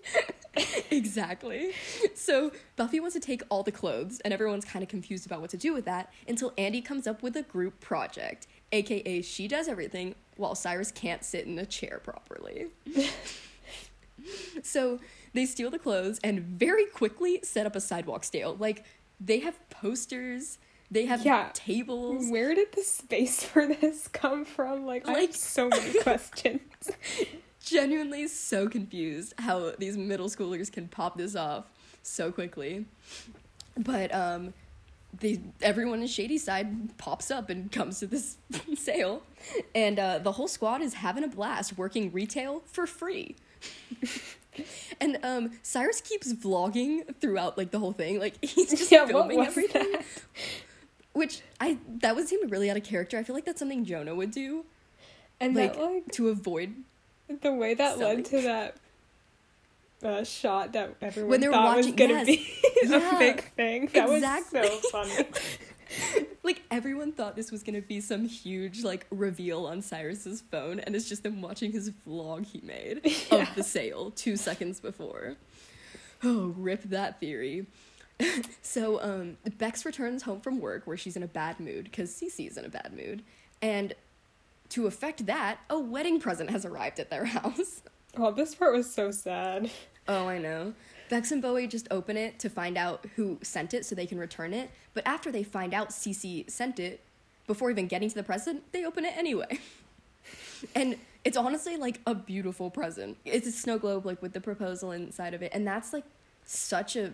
exactly. 0.92 1.72
So 2.14 2.52
Buffy 2.76 3.00
wants 3.00 3.14
to 3.14 3.22
take 3.22 3.42
all 3.50 3.64
the 3.64 3.72
clothes, 3.72 4.20
and 4.22 4.34
everyone's 4.34 4.66
kind 4.66 4.84
of 4.84 4.90
confused 4.90 5.26
about 5.26 5.40
what 5.40 5.50
to 5.52 5.58
do 5.58 5.74
with 5.74 5.86
that 5.86 6.12
until 6.28 6.52
Andi 6.52 6.84
comes 6.84 7.08
up 7.08 7.24
with 7.24 7.38
a 7.38 7.44
group 7.44 7.80
project, 7.80 8.48
aka 8.72 9.22
she 9.22 9.48
does 9.48 9.68
everything 9.68 10.16
while 10.38 10.56
Cyrus 10.56 10.92
can't 10.92 11.24
sit 11.24 11.46
in 11.46 11.58
a 11.60 11.66
chair 11.66 12.00
properly. 12.04 12.68
so 14.64 15.00
they 15.34 15.46
steal 15.46 15.70
the 15.70 15.80
clothes 15.80 16.20
and 16.24 16.40
very 16.42 16.86
quickly 16.86 17.40
set 17.44 17.66
up 17.66 17.76
a 17.76 17.82
sidewalk 17.82 18.24
sale. 18.24 18.56
Like 18.60 18.84
they 19.20 19.40
have 19.40 19.58
posters, 19.70 20.58
they 20.90 21.06
have 21.06 21.24
Yeah. 21.26 21.50
tables. 21.54 22.30
Where 22.30 22.54
did 22.56 22.72
the 22.74 22.84
space 22.84 23.44
for 23.52 23.66
this 23.68 24.08
come 24.08 24.46
from? 24.46 24.86
Like, 24.86 25.08
I 25.08 25.14
Like- 25.14 25.28
have 25.28 25.36
so 25.36 25.70
many 25.70 26.00
questions. 26.04 26.62
genuinely 27.64 28.28
so 28.28 28.68
confused 28.68 29.34
how 29.38 29.72
these 29.78 29.96
middle 29.98 30.28
schoolers 30.30 30.72
can 30.72 30.88
pop 30.88 31.18
this 31.18 31.36
off 31.36 31.66
so 32.04 32.32
quickly. 32.32 32.86
But 33.78 34.14
um 34.14 34.54
they 35.20 35.42
everyone 35.62 36.02
in 36.02 36.08
Shadyside 36.08 36.98
pops 36.98 37.30
up 37.32 37.50
and 37.50 37.72
comes 37.72 38.00
to 38.00 38.08
this 38.08 38.38
sale. 38.78 39.24
And 39.76 40.00
uh, 40.00 40.20
the 40.20 40.34
whole 40.34 40.48
squad 40.48 40.82
is 40.82 40.96
having 40.96 41.24
a 41.24 41.28
blast 41.28 41.78
working 41.78 42.12
retail 42.12 42.64
for 42.66 42.88
free. 42.88 43.36
and 45.00 45.18
um 45.24 45.52
Cyrus 45.64 46.02
keeps 46.02 46.34
vlogging 46.34 47.04
throughout 47.22 47.58
like 47.58 47.72
the 47.72 47.80
whole 47.80 47.94
thing. 47.94 48.20
Like 48.20 48.36
he's 48.44 48.70
just 48.70 48.92
yeah, 48.92 49.06
filming 49.06 49.40
everything. 49.40 49.92
that? 49.92 50.04
Which 51.14 51.42
I 51.60 51.78
that 52.02 52.16
would 52.16 52.28
seem 52.28 52.48
really 52.50 52.70
out 52.70 52.78
of 52.78 52.84
character. 52.84 53.18
I 53.18 53.24
feel 53.24 53.36
like 53.36 53.46
that's 53.46 53.60
something 53.60 53.86
Jonah 53.86 54.16
would 54.16 54.32
do. 54.32 54.66
And 55.40 55.56
Like, 55.56 55.74
that, 55.74 55.82
like, 55.82 56.12
to 56.14 56.30
avoid 56.30 56.76
the 57.42 57.54
way 57.54 57.74
that 57.74 57.98
led 57.98 58.26
to 58.26 58.42
that 58.42 58.76
uh, 60.04 60.24
shot 60.24 60.74
that 60.74 60.96
everyone 61.02 61.30
When 61.32 61.42
they 61.42 61.48
were 61.48 61.54
thought 61.54 61.78
watching- 61.78 61.92
was 61.92 61.96
gonna 61.96 62.14
yes. 62.24 62.26
be 62.26 62.48
Yeah. 62.84 63.16
a 63.16 63.20
big 63.20 63.44
thing. 63.56 63.86
That 63.94 64.10
Exactly. 64.10 64.60
was 64.62 64.82
so 64.92 65.04
funny. 65.04 65.26
like 66.44 66.62
everyone 66.72 67.12
thought 67.12 67.36
this 67.36 67.52
was 67.52 67.64
gonna 67.64 67.82
be 67.82 68.00
some 68.02 68.26
huge 68.26 68.84
like 68.84 69.06
reveal 69.12 69.66
on 69.66 69.82
Cyrus's 69.82 70.42
phone, 70.42 70.80
and 70.80 70.96
it's 70.96 71.08
just 71.10 71.24
them 71.24 71.42
watching 71.42 71.72
his 71.72 71.92
vlog 72.08 72.46
he 72.46 72.62
made 72.62 73.02
Yeah. 73.32 73.50
of 73.50 73.56
the 73.56 73.64
sale 73.64 74.12
two 74.12 74.36
seconds 74.38 74.80
before. 74.80 75.36
Oh, 76.24 76.54
rip 76.58 76.84
that 76.84 77.20
theory. 77.20 77.68
so 78.62 79.02
um, 79.02 79.38
Bex 79.58 79.84
returns 79.86 80.22
home 80.24 80.42
from 80.42 80.60
work 80.60 80.86
where 80.86 80.96
she's 80.98 81.16
in 81.18 81.24
a 81.24 81.28
bad 81.28 81.60
mood 81.60 81.86
because 81.86 82.12
Cece's 82.12 82.56
in 82.58 82.66
a 82.66 82.70
bad 82.70 82.94
mood, 82.96 83.24
and 83.62 83.94
to 84.70 84.88
affect 84.88 85.26
that, 85.26 85.60
a 85.70 85.80
wedding 85.80 86.20
present 86.20 86.50
has 86.52 86.64
arrived 86.64 87.00
at 87.00 87.10
their 87.10 87.26
house. 87.26 87.82
Oh, 88.16 88.32
this 88.32 88.54
part 88.56 88.74
was 88.74 88.94
so 88.94 89.10
sad. 89.12 89.70
Oh, 90.08 90.28
I 90.28 90.38
know. 90.38 90.74
Bex 91.10 91.32
and 91.32 91.42
Bowie 91.42 91.68
just 91.68 91.88
open 91.92 92.16
it 92.18 92.40
to 92.40 92.50
find 92.50 92.78
out 92.78 93.06
who 93.16 93.38
sent 93.42 93.74
it 93.74 93.86
so 93.86 93.96
they 93.96 94.06
can 94.06 94.18
return 94.18 94.54
it. 94.54 94.72
But 94.94 95.06
after 95.06 95.32
they 95.32 95.44
find 95.44 95.74
out 95.74 95.90
Cece 95.90 96.50
sent 96.50 96.80
it, 96.80 97.02
before 97.48 97.70
even 97.70 97.88
getting 97.88 98.08
to 98.08 98.16
the 98.16 98.24
present, 98.24 98.64
they 98.72 98.86
open 98.86 99.04
it 99.04 99.16
anyway. 99.18 99.60
and 100.76 100.98
it's 101.26 101.38
honestly 101.38 101.76
like 101.76 102.00
a 102.08 102.16
beautiful 102.16 102.70
present. 102.70 103.18
It's 103.26 103.48
a 103.48 103.52
snow 103.52 103.78
globe 103.78 104.06
like 104.06 104.22
with 104.22 104.34
the 104.34 104.42
proposal 104.42 104.92
inside 104.92 105.34
of 105.34 105.42
it, 105.42 105.52
and 105.54 105.68
that's 105.68 105.92
like 105.94 106.06
such 106.46 106.96
a 106.96 107.12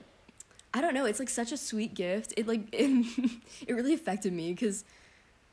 I 0.73 0.81
don't 0.81 0.93
know, 0.93 1.05
it's 1.05 1.19
like 1.19 1.29
such 1.29 1.51
a 1.51 1.57
sweet 1.57 1.95
gift. 1.95 2.33
It 2.37 2.47
like 2.47 2.61
it, 2.71 3.31
it 3.67 3.73
really 3.73 3.93
affected 3.93 4.33
me 4.33 4.53
because 4.53 4.83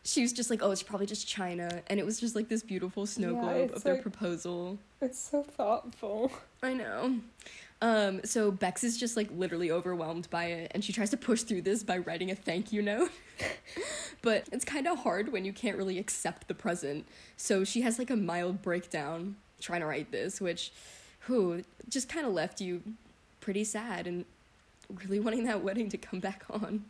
she 0.05 0.21
was 0.21 0.33
just 0.33 0.51
like, 0.51 0.63
oh, 0.63 0.71
it's 0.71 0.83
probably 0.83 1.07
just 1.07 1.27
China, 1.27 1.83
and 1.87 1.99
it 1.99 2.05
was 2.05 2.21
just 2.21 2.37
like 2.37 2.49
this 2.49 2.63
beautiful 2.63 3.07
snow 3.07 3.35
Yeah, 3.35 3.41
globe 3.41 3.71
of 3.75 3.83
their 3.83 4.01
proposal. 4.03 4.79
It's 5.01 5.19
so 5.19 5.43
thoughtful. 5.43 6.31
I 6.63 6.75
know. 6.75 7.21
Um, 7.81 8.21
so 8.25 8.51
Bex 8.51 8.85
is 8.85 8.97
just 8.97 9.17
like 9.17 9.29
literally 9.35 9.71
overwhelmed 9.71 10.29
by 10.31 10.47
it, 10.47 10.73
and 10.75 10.85
she 10.85 10.93
tries 10.93 11.11
to 11.11 11.17
push 11.17 11.43
through 11.43 11.63
this 11.63 11.83
by 11.83 11.99
writing 11.99 12.31
a 12.31 12.35
thank 12.35 12.73
you 12.73 12.83
note. 12.83 13.11
but 14.23 14.47
it's 14.53 14.65
kind 14.65 14.87
of 14.87 14.99
hard 14.99 15.33
when 15.33 15.45
you 15.45 15.53
can't 15.53 15.77
really 15.77 15.99
accept 15.99 16.49
the 16.49 16.55
present. 16.55 17.07
So 17.37 17.65
she 17.65 17.81
has 17.81 17.99
like 17.99 18.11
a 18.11 18.17
mild 18.17 18.63
breakdown 18.63 19.37
trying 19.61 19.81
to 19.81 19.87
write 19.87 20.13
this, 20.13 20.41
which, 20.41 20.73
who 21.21 21.63
just 21.89 22.09
kind 22.09 22.27
of 22.27 22.33
left 22.33 22.61
you 22.61 22.83
pretty 23.41 23.65
sad 23.65 24.07
and 24.07 24.27
really 25.03 25.21
wanting 25.21 25.45
that 25.45 25.63
wedding 25.63 25.89
to 25.89 25.97
come 25.97 26.21
back 26.21 26.45
on. 26.51 26.85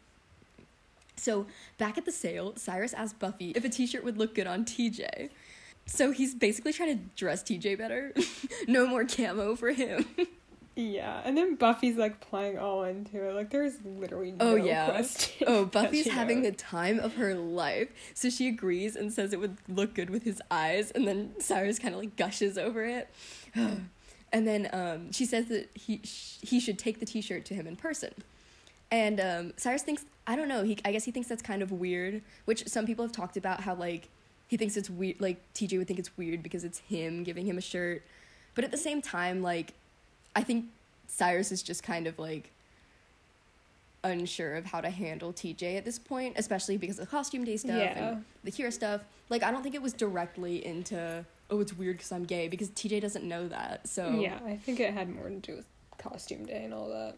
So 1.16 1.46
back 1.78 1.96
at 1.98 2.04
the 2.04 2.12
sale, 2.12 2.54
Cyrus 2.56 2.92
asked 2.94 3.18
Buffy 3.18 3.50
if 3.50 3.64
a 3.64 3.68
t-shirt 3.68 4.04
would 4.04 4.18
look 4.18 4.34
good 4.34 4.46
on 4.46 4.64
TJ. 4.64 5.30
So 5.86 6.10
he's 6.12 6.34
basically 6.34 6.72
trying 6.72 6.96
to 6.98 7.04
dress 7.16 7.42
TJ 7.42 7.76
better. 7.78 8.12
no 8.68 8.86
more 8.86 9.04
camo 9.04 9.56
for 9.56 9.70
him. 9.72 10.06
Yeah, 10.76 11.20
and 11.24 11.38
then 11.38 11.54
Buffy's 11.54 11.94
like 11.96 12.18
playing 12.20 12.58
all 12.58 12.82
into 12.82 13.24
it. 13.28 13.32
Like 13.34 13.50
there's 13.50 13.74
literally 13.84 14.32
no 14.32 14.38
Oh, 14.40 14.54
yeah. 14.56 14.86
question. 14.90 15.46
Oh, 15.46 15.64
Buffy's 15.72 16.08
having 16.08 16.42
the 16.42 16.50
time 16.50 16.98
of 16.98 17.14
her 17.14 17.32
life. 17.36 17.90
So 18.14 18.28
she 18.28 18.48
agrees 18.48 18.96
and 18.96 19.12
says 19.12 19.32
it 19.32 19.38
would 19.38 19.56
look 19.68 19.94
good 19.94 20.10
with 20.10 20.24
his 20.24 20.42
eyes, 20.50 20.90
and 20.90 21.06
then 21.06 21.34
Cyrus 21.38 21.78
kind 21.78 21.94
of 21.94 22.00
like 22.00 22.16
gushes 22.16 22.58
over 22.58 22.84
it. 22.84 23.08
and 23.54 23.88
then 24.32 24.68
um, 24.72 25.12
she 25.12 25.24
says 25.26 25.46
that 25.46 25.70
he 25.74 26.00
sh- 26.02 26.38
he 26.42 26.58
should 26.58 26.76
take 26.80 26.98
the 26.98 27.06
T-shirt 27.06 27.44
to 27.44 27.54
him 27.54 27.68
in 27.68 27.76
person. 27.76 28.10
And 28.90 29.20
um, 29.20 29.52
Cyrus 29.56 29.82
thinks 29.84 30.04
I 30.26 30.36
don't 30.36 30.48
know. 30.48 30.62
He 30.62 30.78
I 30.84 30.92
guess 30.92 31.04
he 31.04 31.10
thinks 31.10 31.28
that's 31.28 31.42
kind 31.42 31.62
of 31.62 31.70
weird. 31.72 32.22
Which 32.44 32.66
some 32.68 32.86
people 32.86 33.04
have 33.04 33.12
talked 33.12 33.36
about 33.36 33.60
how 33.60 33.74
like 33.74 34.08
he 34.48 34.56
thinks 34.56 34.76
it's 34.76 34.88
weird. 34.90 35.20
Like 35.20 35.38
TJ 35.54 35.78
would 35.78 35.86
think 35.86 35.98
it's 35.98 36.16
weird 36.16 36.42
because 36.42 36.64
it's 36.64 36.78
him 36.78 37.22
giving 37.24 37.46
him 37.46 37.58
a 37.58 37.60
shirt. 37.62 38.02
But 38.54 38.64
at 38.64 38.70
the 38.70 38.76
same 38.78 39.02
time, 39.02 39.42
like 39.42 39.72
I 40.36 40.42
think 40.42 40.66
Cyrus 41.08 41.52
is 41.52 41.62
just 41.62 41.82
kind 41.82 42.06
of 42.06 42.18
like 42.18 42.50
unsure 44.02 44.54
of 44.56 44.66
how 44.66 44.80
to 44.80 44.90
handle 44.90 45.32
TJ 45.32 45.76
at 45.78 45.84
this 45.84 45.98
point, 45.98 46.34
especially 46.36 46.76
because 46.76 46.98
of 46.98 47.06
the 47.06 47.10
costume 47.10 47.44
day 47.44 47.56
stuff 47.56 47.76
Yeah. 47.78 48.08
and 48.08 48.24
the 48.44 48.50
Kira 48.50 48.72
stuff. 48.72 49.00
Like, 49.30 49.42
I 49.42 49.50
don't 49.50 49.62
think 49.62 49.74
it 49.74 49.80
was 49.80 49.94
directly 49.94 50.64
into, 50.64 51.24
oh, 51.50 51.60
it's 51.60 51.72
weird 51.72 51.96
because 51.96 52.12
I'm 52.12 52.24
gay, 52.24 52.48
because 52.48 52.68
TJ 52.70 53.00
doesn't 53.00 53.24
know 53.26 53.48
that. 53.48 53.88
So, 53.88 54.20
Yeah, 54.20 54.38
I 54.44 54.56
think 54.56 54.78
it 54.80 54.92
had 54.92 55.08
more 55.08 55.30
to 55.30 55.36
do 55.36 55.56
with 55.56 55.64
costume 55.96 56.44
day 56.44 56.64
and 56.64 56.74
all 56.74 56.88
that. 56.90 57.16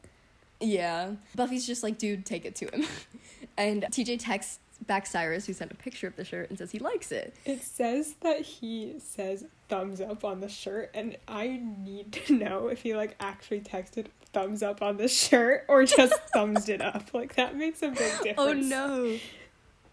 Yeah. 0.60 1.12
Buffy's 1.34 1.66
just 1.66 1.82
like, 1.82 1.98
dude, 1.98 2.24
take 2.24 2.44
it 2.44 2.54
to 2.56 2.66
him. 2.66 2.86
and 3.58 3.82
TJ 3.82 4.18
texts 4.20 4.58
back 4.86 5.06
Cyrus, 5.06 5.46
who 5.46 5.52
sent 5.52 5.72
a 5.72 5.74
picture 5.74 6.06
of 6.06 6.16
the 6.16 6.24
shirt, 6.24 6.50
and 6.50 6.58
says 6.58 6.70
he 6.70 6.78
likes 6.78 7.12
it. 7.12 7.34
It 7.44 7.62
says 7.62 8.14
that 8.20 8.40
he 8.40 8.94
says 8.98 9.44
thumbs 9.68 10.00
up 10.00 10.24
on 10.24 10.40
the 10.40 10.48
shirt, 10.48 10.90
and 10.94 11.16
I 11.26 11.60
need 11.84 12.12
to 12.12 12.32
know 12.38 12.68
if 12.68 12.82
he 12.82 12.94
like 12.94 13.16
actually 13.20 13.60
texted 13.60 14.06
thumbs 14.32 14.62
up 14.62 14.82
on 14.82 14.96
the 14.96 15.08
shirt 15.08 15.64
or 15.68 15.84
just 15.84 16.14
thumbs 16.32 16.68
it 16.68 16.80
up. 16.80 17.12
Like 17.14 17.36
that 17.36 17.56
makes 17.56 17.82
a 17.82 17.88
big 17.88 18.20
difference. 18.22 18.38
Oh 18.38 18.52
no. 18.52 19.18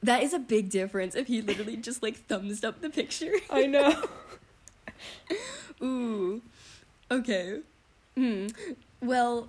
That 0.01 0.21
is 0.21 0.33
a 0.33 0.39
big 0.39 0.69
difference 0.69 1.15
if 1.15 1.27
he 1.27 1.41
literally 1.41 1.77
just 1.77 2.03
like 2.03 2.17
thumbs 2.25 2.63
up 2.63 2.81
the 2.81 2.89
picture. 2.89 3.33
I 3.49 3.67
know. 3.67 4.03
Ooh. 5.81 6.41
Okay. 7.09 7.61
Hmm. 8.15 8.47
Well, 9.01 9.47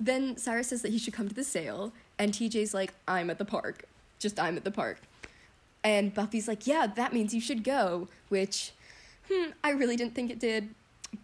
then 0.00 0.36
Cyrus 0.36 0.68
says 0.68 0.82
that 0.82 0.92
he 0.92 0.98
should 0.98 1.12
come 1.12 1.28
to 1.28 1.34
the 1.34 1.44
sale, 1.44 1.92
and 2.18 2.32
TJ's 2.32 2.74
like, 2.74 2.94
I'm 3.06 3.30
at 3.30 3.38
the 3.38 3.44
park. 3.44 3.84
Just 4.18 4.38
I'm 4.38 4.56
at 4.56 4.64
the 4.64 4.70
park. 4.70 5.00
And 5.84 6.12
Buffy's 6.12 6.48
like, 6.48 6.66
yeah, 6.66 6.86
that 6.86 7.12
means 7.12 7.34
you 7.34 7.40
should 7.40 7.64
go, 7.64 8.08
which, 8.28 8.72
hmm, 9.30 9.50
I 9.62 9.70
really 9.70 9.96
didn't 9.96 10.14
think 10.14 10.30
it 10.30 10.38
did, 10.38 10.74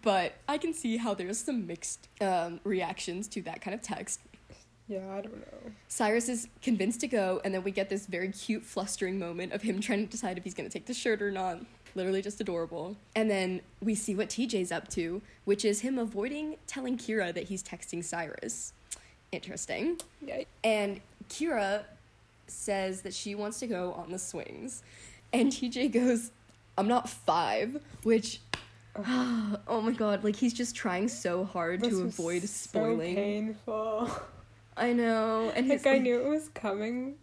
but 0.02 0.35
I 0.49 0.59
can 0.59 0.73
see 0.73 0.97
how 0.97 1.14
there's 1.14 1.38
some 1.38 1.66
mixed 1.66 2.09
um, 2.21 2.61
reactions 2.64 3.28
to 3.28 3.43
that 3.43 3.61
kind 3.61 3.75
of 3.75 3.83
text. 3.83 4.21
Yeah, 4.88 5.11
I 5.12 5.23
don't 5.23 5.37
know. 5.37 5.73
Cyrus 5.88 6.28
is 6.28 6.49
convinced 6.62 7.00
to 7.00 7.09
go, 7.09 7.40
and 7.45 7.54
then 7.54 7.64
we 7.64 7.71
get 7.71 7.88
this 7.88 8.07
very 8.07 8.28
cute, 8.28 8.64
flustering 8.64 9.19
moment 9.19 9.52
of 9.52 9.62
him 9.62 9.81
trying 9.81 10.04
to 10.04 10.11
decide 10.11 10.37
if 10.37 10.45
he's 10.45 10.54
gonna 10.54 10.69
take 10.69 10.87
the 10.87 10.95
shirt 10.95 11.23
or 11.23 11.31
not. 11.31 11.61
Literally 11.95 12.23
just 12.23 12.41
adorable. 12.41 12.97
And 13.15 13.31
then 13.31 13.61
we 13.81 13.95
see 13.95 14.15
what 14.15 14.29
TJ's 14.29 14.73
up 14.73 14.89
to, 14.91 15.23
which 15.45 15.65
is 15.65 15.81
him 15.81 15.99
avoiding 15.99 16.57
telling 16.67 16.99
Kira 16.99 17.33
that 17.35 17.45
he's 17.45 17.63
texting 17.63 18.03
Cyrus. 18.03 18.73
Interesting. 19.33 20.01
Yeah. 20.21 20.43
And 20.63 21.01
Kira 21.29 21.85
says 22.47 23.03
that 23.03 23.15
she 23.15 23.35
wants 23.35 23.61
to 23.61 23.67
go 23.67 23.93
on 23.93 24.11
the 24.13 24.19
swings. 24.19 24.83
And 25.33 25.51
TJ 25.53 25.93
goes, 25.93 26.31
I'm 26.77 26.89
not 26.89 27.09
five, 27.09 27.81
which. 28.03 28.41
Oh 29.67 29.81
my 29.83 29.91
god, 29.91 30.23
like 30.23 30.37
he's 30.37 30.53
just 30.55 30.77
trying 30.77 31.09
so 31.09 31.45
hard 31.45 31.81
This 31.81 31.89
to 31.91 32.05
was 32.05 32.15
avoid 32.19 32.43
So 32.43 32.47
spoiling. 32.47 33.17
painful. 33.17 34.09
I 34.77 34.93
know. 34.93 35.51
And 35.57 35.67
he's 35.67 35.85
Like 35.85 35.97
I 35.97 35.99
knew 35.99 36.21
it 36.21 36.29
was 36.29 36.49
coming, 36.55 37.17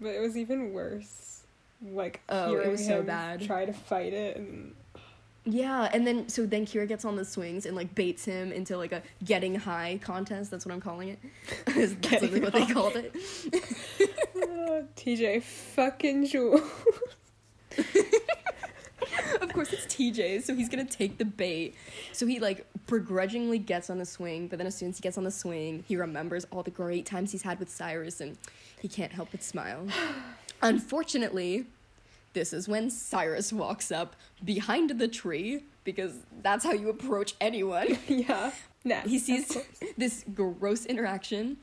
but 0.00 0.10
it 0.10 0.20
was 0.20 0.36
even 0.36 0.72
worse. 0.72 1.42
Like 1.92 2.20
Oh, 2.28 2.56
it 2.56 2.70
was 2.70 2.84
so 2.84 3.02
bad. 3.02 3.42
Try 3.42 3.64
to 3.64 3.72
fight 3.72 4.12
it 4.12 4.36
and 4.36 4.74
Yeah, 5.44 5.90
and 5.92 6.06
then 6.06 6.28
so 6.28 6.46
then 6.46 6.64
Kira 6.66 6.88
gets 6.88 7.04
on 7.04 7.16
the 7.16 7.24
swings 7.24 7.66
and 7.66 7.76
like 7.76 7.94
baits 7.94 8.24
him 8.24 8.52
into 8.52 8.76
like 8.78 8.92
a 8.92 9.02
getting 9.24 9.54
high 9.54 10.00
contest. 10.02 10.50
That's 10.50 10.64
what 10.64 10.72
I'm 10.72 10.80
calling 10.80 11.10
it. 11.10 11.18
That's 11.66 11.94
literally 12.22 12.40
what 12.40 12.52
they 12.52 12.66
called 12.66 12.96
it. 12.96 13.14
Oh, 14.66 14.82
TJ 14.96 15.42
fucking 15.42 16.26
Jewel. 16.26 16.62
of 19.40 19.52
course, 19.52 19.72
it's 19.72 19.86
TJ, 19.86 20.42
so 20.42 20.54
he's 20.54 20.68
gonna 20.68 20.84
take 20.84 21.18
the 21.18 21.24
bait. 21.24 21.74
So 22.12 22.26
he 22.26 22.40
like 22.40 22.66
begrudgingly 22.86 23.58
gets 23.58 23.90
on 23.90 23.98
the 23.98 24.06
swing, 24.06 24.48
but 24.48 24.58
then 24.58 24.66
as 24.66 24.74
soon 24.76 24.88
as 24.90 24.96
he 24.98 25.02
gets 25.02 25.18
on 25.18 25.24
the 25.24 25.30
swing, 25.30 25.84
he 25.86 25.96
remembers 25.96 26.46
all 26.50 26.62
the 26.62 26.70
great 26.70 27.04
times 27.06 27.30
he's 27.32 27.42
had 27.42 27.58
with 27.58 27.68
Cyrus, 27.68 28.20
and 28.20 28.36
he 28.80 28.88
can't 28.88 29.12
help 29.12 29.28
but 29.32 29.42
smile. 29.42 29.86
Unfortunately, 30.62 31.66
this 32.34 32.52
is 32.52 32.68
when 32.68 32.90
Cyrus 32.90 33.52
walks 33.52 33.90
up 33.90 34.14
behind 34.44 34.90
the 34.90 35.08
tree 35.08 35.64
because 35.84 36.12
that's 36.42 36.64
how 36.64 36.72
you 36.72 36.88
approach 36.90 37.34
anyone. 37.40 37.98
yeah. 38.08 38.50
Nah. 38.86 39.00
he 39.00 39.18
sees 39.18 39.56
this 39.96 40.24
gross 40.34 40.84
interaction 40.84 41.56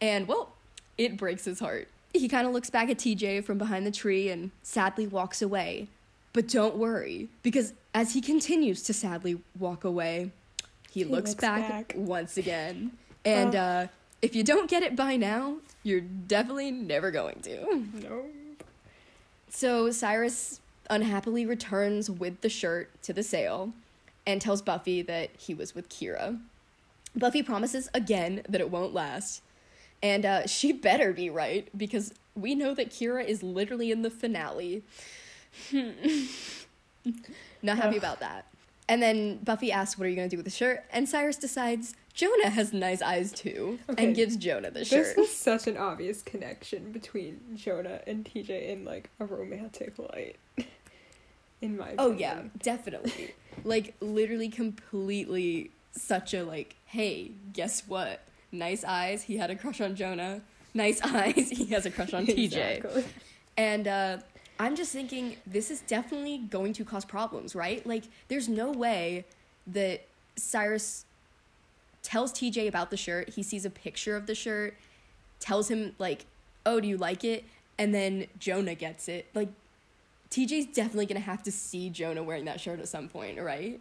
and 0.00 0.28
well 0.28 0.52
it 0.96 1.16
breaks 1.16 1.44
his 1.44 1.58
heart 1.58 1.88
he 2.14 2.28
kind 2.28 2.46
of 2.46 2.52
looks 2.52 2.70
back 2.70 2.88
at 2.88 2.98
tj 2.98 3.42
from 3.42 3.58
behind 3.58 3.84
the 3.84 3.90
tree 3.90 4.28
and 4.30 4.52
sadly 4.62 5.04
walks 5.08 5.42
away 5.42 5.88
but 6.32 6.46
don't 6.46 6.76
worry 6.76 7.26
because 7.42 7.72
as 7.94 8.14
he 8.14 8.20
continues 8.20 8.84
to 8.84 8.92
sadly 8.94 9.40
walk 9.58 9.82
away 9.82 10.30
he, 10.92 11.02
looks, 11.02 11.30
looks 11.30 11.40
back, 11.40 11.68
back. 11.68 11.94
once 11.96 12.36
again 12.36 12.92
and 13.24 13.56
Oh. 13.56 13.58
uh, 13.58 13.86
if 14.22 14.36
you 14.36 14.44
don't 14.44 14.70
get 14.70 14.84
it 14.84 14.94
by 14.94 15.16
now 15.16 15.56
you're 15.82 16.00
definitely 16.00 16.70
never 16.70 17.10
going 17.10 17.40
to 17.40 17.58
No. 18.04 18.22
So 19.50 19.90
Cyrus 19.90 20.60
unhappily 20.90 21.46
returns 21.46 22.10
with 22.10 22.40
the 22.40 22.48
shirt 22.48 22.90
to 23.02 23.12
the 23.12 23.22
sale 23.22 23.72
and 24.26 24.40
tells 24.40 24.62
Buffy 24.62 25.02
that 25.02 25.30
he 25.38 25.54
was 25.54 25.74
with 25.74 25.88
Kira. 25.88 26.40
Buffy 27.16 27.42
promises 27.42 27.88
again 27.94 28.42
that 28.48 28.60
it 28.60 28.70
won't 28.70 28.94
last. 28.94 29.42
And 30.02 30.24
uh, 30.24 30.46
she 30.46 30.72
better 30.88 31.12
be 31.12 31.30
right 31.30 31.68
because 31.76 32.14
we 32.34 32.54
know 32.54 32.74
that 32.74 32.90
Kira 32.90 33.24
is 33.24 33.42
literally 33.42 33.90
in 33.90 34.02
the 34.02 34.10
finale. 34.10 34.82
Not 37.62 37.78
happy 37.78 37.96
about 37.96 38.20
that. 38.20 38.46
And 38.88 39.02
then 39.02 39.38
Buffy 39.44 39.70
asks, 39.70 39.98
What 39.98 40.06
are 40.06 40.08
you 40.08 40.16
going 40.16 40.28
to 40.28 40.34
do 40.34 40.38
with 40.38 40.46
the 40.46 40.50
shirt? 40.50 40.84
And 40.92 41.08
Cyrus 41.08 41.36
decides 41.36 41.94
Jonah 42.14 42.48
has 42.50 42.72
nice 42.72 43.02
eyes 43.02 43.32
too 43.32 43.78
Okay. 43.90 44.06
and 44.06 44.16
gives 44.16 44.36
Jonah 44.36 44.70
the 44.70 44.80
This 44.80 44.88
shirt. 44.88 45.16
was 45.16 45.30
such 45.30 45.66
an 45.66 45.76
obvious 45.76 46.22
connection 46.22 46.90
between 46.92 47.40
Jonah 47.54 48.00
and 48.06 48.24
TJ 48.24 48.68
in 48.70 48.84
like 48.84 49.10
a 49.20 49.26
romantic 49.26 49.98
light. 49.98 50.36
In 51.60 51.76
my 51.76 51.88
opinion. 51.90 51.96
Oh 51.98 52.12
yeah, 52.12 52.42
definitely. 52.62 53.34
like 53.64 53.94
literally 54.00 54.48
completely 54.48 55.70
such 55.92 56.32
a 56.32 56.44
like, 56.44 56.76
hey, 56.86 57.32
guess 57.52 57.82
what? 57.86 58.20
Nice 58.52 58.84
eyes, 58.84 59.22
he 59.24 59.36
had 59.36 59.50
a 59.50 59.56
crush 59.56 59.80
on 59.80 59.94
Jonah. 59.96 60.40
Nice 60.72 61.00
eyes, 61.04 61.50
he 61.50 61.66
has 61.66 61.84
a 61.84 61.90
crush 61.90 62.14
on 62.14 62.26
TJ. 62.26 62.76
Exactly. 62.76 63.04
And 63.56 63.86
uh 63.88 64.18
I'm 64.58 64.74
just 64.76 64.92
thinking 64.92 65.36
this 65.46 65.70
is 65.70 65.80
definitely 65.82 66.38
going 66.38 66.72
to 66.74 66.84
cause 66.84 67.04
problems, 67.04 67.54
right? 67.54 67.86
Like, 67.86 68.04
there's 68.28 68.48
no 68.48 68.70
way 68.72 69.24
that 69.68 70.04
Cyrus 70.36 71.04
tells 72.02 72.32
TJ 72.32 72.66
about 72.68 72.90
the 72.90 72.96
shirt. 72.96 73.30
He 73.30 73.42
sees 73.42 73.64
a 73.64 73.70
picture 73.70 74.16
of 74.16 74.26
the 74.26 74.34
shirt, 74.34 74.76
tells 75.40 75.70
him, 75.70 75.94
like, 75.98 76.26
oh, 76.66 76.80
do 76.80 76.88
you 76.88 76.96
like 76.96 77.22
it? 77.24 77.44
And 77.78 77.94
then 77.94 78.26
Jonah 78.38 78.74
gets 78.74 79.08
it. 79.08 79.26
Like, 79.34 79.48
TJ's 80.30 80.66
definitely 80.74 81.06
gonna 81.06 81.20
have 81.20 81.42
to 81.44 81.52
see 81.52 81.88
Jonah 81.88 82.22
wearing 82.22 82.44
that 82.46 82.60
shirt 82.60 82.80
at 82.80 82.88
some 82.88 83.08
point, 83.08 83.40
right? 83.40 83.80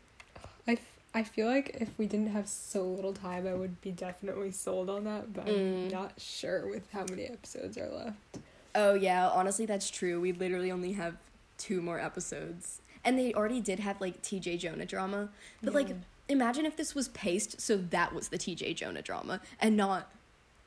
I, 0.67 0.73
f- 0.73 0.79
I 1.13 1.23
feel 1.23 1.47
like 1.47 1.75
if 1.81 1.89
we 1.97 2.05
didn't 2.05 2.27
have 2.27 2.47
so 2.47 2.83
little 2.83 3.13
time, 3.13 3.47
I 3.47 3.53
would 3.53 3.81
be 3.81 3.91
definitely 3.91 4.51
sold 4.51 4.89
on 4.89 5.05
that, 5.05 5.33
but 5.33 5.47
I'm 5.47 5.53
Mm. 5.55 5.91
not 5.91 6.13
sure 6.19 6.67
with 6.67 6.89
how 6.91 7.05
many 7.09 7.23
episodes 7.25 7.77
are 7.77 7.89
left. 7.89 8.37
Oh, 8.77 8.93
yeah, 8.93 9.27
honestly, 9.27 9.65
that's 9.65 9.89
true. 9.89 10.21
We 10.21 10.31
literally 10.33 10.71
only 10.71 10.93
have 10.93 11.15
two 11.57 11.81
more 11.81 11.99
episodes. 11.99 12.79
And 13.03 13.17
they 13.17 13.33
already 13.33 13.59
did 13.59 13.79
have, 13.79 13.99
like, 13.99 14.21
TJ 14.21 14.59
Jonah 14.59 14.85
drama. 14.85 15.29
But, 15.63 15.73
like, 15.73 15.89
imagine 16.29 16.65
if 16.65 16.77
this 16.77 16.93
was 16.93 17.07
paced 17.09 17.59
so 17.59 17.75
that 17.77 18.13
was 18.13 18.27
the 18.29 18.37
TJ 18.37 18.75
Jonah 18.75 19.01
drama 19.01 19.41
and 19.59 19.75
not 19.75 20.11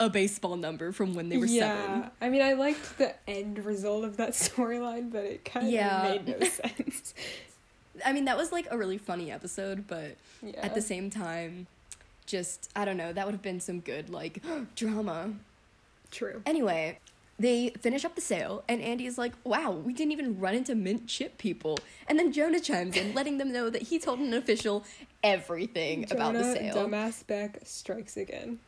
a 0.01 0.09
baseball 0.11 0.57
number 0.57 0.91
from 0.91 1.15
when 1.15 1.29
they 1.29 1.37
were 1.37 1.45
yeah, 1.47 1.77
seven. 1.77 2.11
I 2.21 2.31
mean, 2.31 2.43
I 2.43 2.55
liked 2.55 2.99
the 2.99 3.15
end 3.29 3.65
result 3.65 4.05
of 4.05 4.17
that 4.17 4.31
storyline, 4.47 5.13
but 5.13 5.25
it 5.25 5.45
kind 5.45 5.67
of 5.67 5.73
Yeah. 5.73 6.03
made 6.03 6.27
no 6.27 6.45
sense. 6.49 7.15
I 8.05 8.13
mean, 8.13 8.25
that 8.25 8.37
was, 8.37 8.51
like, 8.51 8.67
a 8.73 8.79
really 8.79 8.99
funny 8.99 9.31
episode, 9.31 9.87
but 9.87 10.17
Yeah. 10.43 10.61
at 10.63 10.75
the 10.75 10.83
same 10.83 11.11
time, 11.11 11.69
just, 12.27 12.71
I 12.75 12.85
don't 12.85 12.97
know, 12.97 13.13
that 13.13 13.25
would 13.27 13.35
have 13.35 13.43
been 13.43 13.61
some 13.61 13.79
good, 13.81 14.11
like, 14.11 14.43
drama. 14.75 15.35
True. 16.11 16.43
Anyway, 16.47 16.99
they 17.41 17.71
finish 17.81 18.05
up 18.05 18.15
the 18.15 18.21
sale, 18.21 18.63
and 18.69 18.83
Andi 18.83 19.07
is 19.07 19.17
like, 19.17 19.33
wow, 19.45 19.71
we 19.71 19.95
didn't 19.95 20.13
even 20.13 20.39
run 20.39 20.55
into 20.55 20.75
mint 20.75 21.07
chip 21.07 21.39
people. 21.39 21.79
And 22.07 22.19
then 22.19 22.33
Jonah 22.33 22.61
chimes 22.61 22.95
in, 22.99 23.15
letting 23.15 23.39
them 23.39 23.51
know 23.51 23.71
that 23.71 23.81
he 23.81 23.99
told 23.99 24.19
an 24.19 24.35
official 24.35 24.85
everything 25.25 26.05
about 26.11 26.35
the 26.35 26.41
Jonah, 26.41 26.55
sale. 26.55 26.75
Dumbass 26.77 27.27
Beck 27.27 27.61
strikes 27.65 28.19
again. 28.19 28.59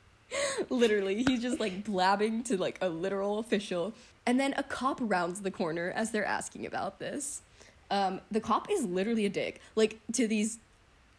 Literally, 0.70 1.22
he's 1.22 1.42
just 1.42 1.60
like 1.60 1.84
blabbing 1.84 2.42
to 2.44 2.56
like 2.56 2.78
a 2.80 2.88
literal 2.88 3.38
official. 3.38 3.92
And 4.24 4.40
then 4.40 4.54
a 4.56 4.62
cop 4.62 4.98
rounds 5.02 5.42
the 5.42 5.50
corner 5.50 5.92
as 5.94 6.12
they're 6.12 6.24
asking 6.24 6.64
about 6.64 6.98
this. 6.98 7.42
Um, 7.90 8.22
the 8.30 8.40
cop 8.40 8.70
is 8.70 8.86
literally 8.86 9.26
a 9.26 9.28
dick, 9.28 9.60
like 9.76 9.98
to 10.14 10.26
these 10.26 10.58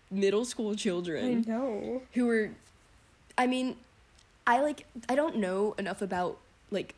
middle 0.09 0.43
school 0.43 0.73
children. 0.73 1.45
I 1.45 1.49
know. 1.51 2.01
who 2.13 2.27
are 2.31 2.49
I 3.37 3.45
mean, 3.45 3.75
I 4.47 4.61
like 4.61 4.87
I 5.07 5.13
don't 5.13 5.35
know 5.35 5.75
enough 5.77 6.01
about 6.01 6.39
like 6.73 6.95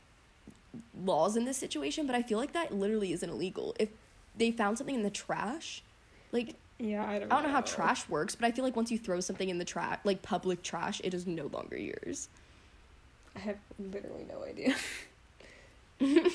laws 1.04 1.36
in 1.36 1.46
this 1.46 1.58
situation, 1.58 2.08
but 2.08 2.16
I 2.16 2.22
feel 2.24 2.38
like 2.40 2.54
that 2.54 2.74
literally 2.74 3.12
isn't 3.14 3.30
illegal. 3.30 3.76
If 3.80 3.90
they 4.38 4.52
found 4.52 4.78
something 4.78 4.96
in 4.96 5.04
the 5.04 5.10
trash, 5.10 5.84
like 6.32 6.56
Yeah, 6.80 7.06
I 7.08 7.20
don't. 7.20 7.32
I 7.32 7.36
don't 7.36 7.44
know 7.46 7.52
how 7.52 7.62
trash 7.62 8.08
works, 8.10 8.36
but 8.36 8.46
I 8.46 8.52
feel 8.52 8.64
like 8.66 8.76
once 8.76 8.92
you 8.92 8.98
throw 8.98 9.20
something 9.20 9.48
in 9.50 9.58
the 9.58 9.66
trash, 9.66 10.00
like 10.04 10.22
public 10.22 10.64
trash, 10.64 11.00
it 11.04 11.14
is 11.14 11.28
no 11.28 11.46
longer 11.48 11.78
yours. 11.78 12.28
I 13.36 13.40
have 13.40 13.58
literally 13.80 14.26
no 14.30 14.44
idea. 14.44 14.76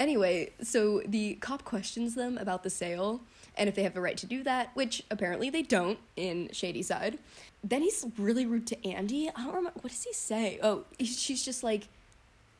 Anyway, 0.00 0.50
so 0.60 1.00
the 1.06 1.34
cop 1.36 1.64
questions 1.64 2.14
them 2.16 2.36
about 2.38 2.64
the 2.64 2.70
sale 2.70 3.20
and 3.56 3.68
if 3.68 3.76
they 3.76 3.84
have 3.84 3.94
the 3.94 4.00
right 4.00 4.16
to 4.16 4.26
do 4.26 4.42
that, 4.42 4.70
which 4.74 5.04
apparently 5.10 5.48
they 5.48 5.62
don't 5.62 5.98
in 6.16 6.48
Shadyside. 6.52 7.18
Then 7.62 7.82
he's 7.82 8.04
really 8.18 8.44
rude 8.44 8.66
to 8.68 8.76
Andi. 8.76 9.30
I 9.34 9.44
don't 9.44 9.54
remember 9.54 9.78
what 9.80 9.92
does 9.92 10.02
he 10.02 10.12
say. 10.12 10.58
Oh, 10.62 10.84
he- 10.98 11.04
she's 11.06 11.44
just 11.44 11.62
like, 11.62 11.86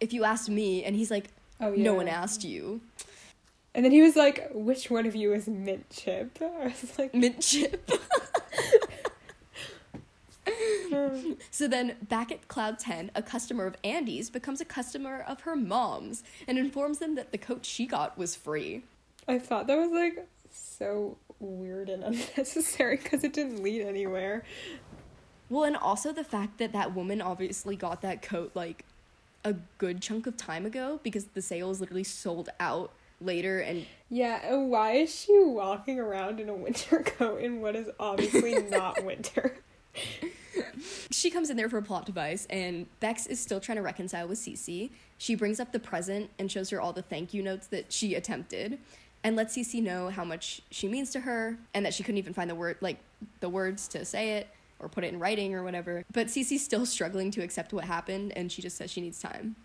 if 0.04 0.12
you 0.12 0.22
asked 0.24 0.48
me, 0.48 0.84
and 0.84 0.94
he's 0.94 1.10
like, 1.10 1.28
Oh 1.60 1.72
yeah. 1.72 1.82
no 1.82 1.94
one 1.94 2.06
asked 2.08 2.44
you. 2.44 2.80
And 3.74 3.84
then 3.84 3.90
he 3.90 4.02
was 4.02 4.14
like, 4.14 4.50
"Which 4.52 4.88
one 4.88 5.04
of 5.04 5.16
you 5.16 5.32
is 5.32 5.48
mint 5.48 5.90
chip?" 5.90 6.38
I 6.40 6.66
was 6.66 6.96
like, 6.96 7.12
Mint 7.12 7.40
chip. 7.40 7.90
So 11.50 11.66
then, 11.68 11.96
back 12.08 12.30
at 12.30 12.48
Cloud 12.48 12.78
10, 12.78 13.10
a 13.14 13.22
customer 13.22 13.66
of 13.66 13.80
Andi's 13.82 14.28
becomes 14.30 14.60
a 14.60 14.64
customer 14.64 15.24
of 15.26 15.40
her 15.42 15.56
mom's 15.56 16.22
and 16.46 16.58
informs 16.58 16.98
them 16.98 17.14
that 17.14 17.32
the 17.32 17.38
coat 17.38 17.64
she 17.64 17.86
got 17.86 18.18
was 18.18 18.36
free. 18.36 18.82
I 19.26 19.38
thought 19.38 19.66
that 19.68 19.78
was 19.78 19.90
like 19.90 20.28
so 20.52 21.16
weird 21.40 21.88
and 21.88 22.02
unnecessary 22.36 22.96
because 22.96 23.24
it 23.24 23.32
didn't 23.32 23.62
lead 23.62 23.82
anywhere. 23.82 24.44
Well, 25.48 25.64
and 25.64 25.76
also 25.76 26.12
the 26.12 26.24
fact 26.24 26.58
that 26.58 26.72
that 26.72 26.94
woman 26.94 27.20
obviously 27.22 27.76
got 27.76 28.02
that 28.02 28.22
coat 28.22 28.52
like 28.54 28.84
a 29.44 29.54
good 29.78 30.00
chunk 30.00 30.26
of 30.26 30.36
time 30.36 30.64
ago 30.66 31.00
because 31.02 31.26
the 31.26 31.42
sale 31.42 31.70
is 31.70 31.80
literally 31.80 32.04
sold 32.04 32.48
out 32.60 32.92
later 33.20 33.60
and 33.60 33.86
Yeah, 34.08 34.40
and 34.44 34.70
why 34.70 34.92
is 34.92 35.14
she 35.14 35.38
walking 35.44 35.98
around 35.98 36.40
in 36.40 36.48
a 36.48 36.54
winter 36.54 36.98
coat 37.04 37.40
in 37.40 37.60
what 37.60 37.76
is 37.76 37.88
obviously 37.98 38.62
not 38.70 39.04
winter? 39.04 39.56
she 41.10 41.30
comes 41.30 41.50
in 41.50 41.56
there 41.56 41.68
for 41.68 41.78
a 41.78 41.82
plot 41.82 42.06
device 42.06 42.46
and 42.50 42.86
Bex 43.00 43.26
is 43.26 43.40
still 43.40 43.60
trying 43.60 43.76
to 43.76 43.82
reconcile 43.82 44.28
with 44.28 44.38
Cece. 44.38 44.90
She 45.18 45.34
brings 45.34 45.60
up 45.60 45.72
the 45.72 45.80
present 45.80 46.30
and 46.38 46.50
shows 46.50 46.70
her 46.70 46.80
all 46.80 46.92
the 46.92 47.02
thank 47.02 47.34
you 47.34 47.42
notes 47.42 47.66
that 47.68 47.92
she 47.92 48.14
attempted 48.14 48.78
and 49.22 49.36
lets 49.36 49.56
Cece 49.56 49.82
know 49.82 50.10
how 50.10 50.24
much 50.24 50.62
she 50.70 50.86
means 50.88 51.10
to 51.10 51.20
her 51.20 51.58
and 51.72 51.84
that 51.86 51.94
she 51.94 52.02
couldn't 52.02 52.18
even 52.18 52.34
find 52.34 52.50
the 52.50 52.54
word 52.54 52.76
like 52.80 52.98
the 53.40 53.48
words 53.48 53.88
to 53.88 54.04
say 54.04 54.32
it 54.32 54.48
or 54.78 54.88
put 54.88 55.04
it 55.04 55.12
in 55.12 55.18
writing 55.18 55.54
or 55.54 55.62
whatever. 55.62 56.04
But 56.12 56.28
Cece's 56.28 56.64
still 56.64 56.86
struggling 56.86 57.30
to 57.32 57.42
accept 57.42 57.72
what 57.72 57.84
happened 57.84 58.32
and 58.36 58.50
she 58.50 58.62
just 58.62 58.76
says 58.76 58.90
she 58.90 59.00
needs 59.00 59.20
time. 59.20 59.56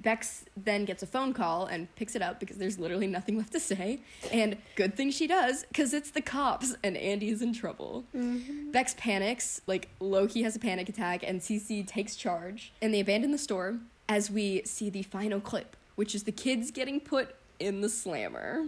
Bex 0.00 0.44
then 0.56 0.84
gets 0.84 1.02
a 1.02 1.06
phone 1.06 1.32
call 1.32 1.66
and 1.66 1.92
picks 1.96 2.14
it 2.14 2.22
up 2.22 2.38
because 2.38 2.56
there's 2.56 2.78
literally 2.78 3.08
nothing 3.08 3.36
left 3.36 3.52
to 3.52 3.60
say. 3.60 4.00
And 4.30 4.56
good 4.76 4.94
thing 4.94 5.10
she 5.10 5.26
does, 5.26 5.64
because 5.66 5.92
it's 5.92 6.10
the 6.10 6.20
cops 6.20 6.76
and 6.84 6.96
Andi 6.96 7.32
is 7.32 7.42
in 7.42 7.52
trouble. 7.52 8.04
Mm-hmm. 8.14 8.70
Bex 8.70 8.94
panics, 8.96 9.60
like 9.66 9.88
lowkey 10.00 10.44
has 10.44 10.54
a 10.54 10.60
panic 10.60 10.88
attack, 10.88 11.24
and 11.26 11.40
Cece 11.40 11.86
takes 11.86 12.14
charge. 12.14 12.72
And 12.80 12.94
they 12.94 13.00
abandon 13.00 13.32
the 13.32 13.38
store 13.38 13.78
as 14.08 14.30
we 14.30 14.62
see 14.64 14.88
the 14.88 15.02
final 15.02 15.40
clip, 15.40 15.76
which 15.96 16.14
is 16.14 16.22
the 16.22 16.32
kids 16.32 16.70
getting 16.70 17.00
put 17.00 17.34
in 17.58 17.80
the 17.80 17.88
slammer. 17.88 18.66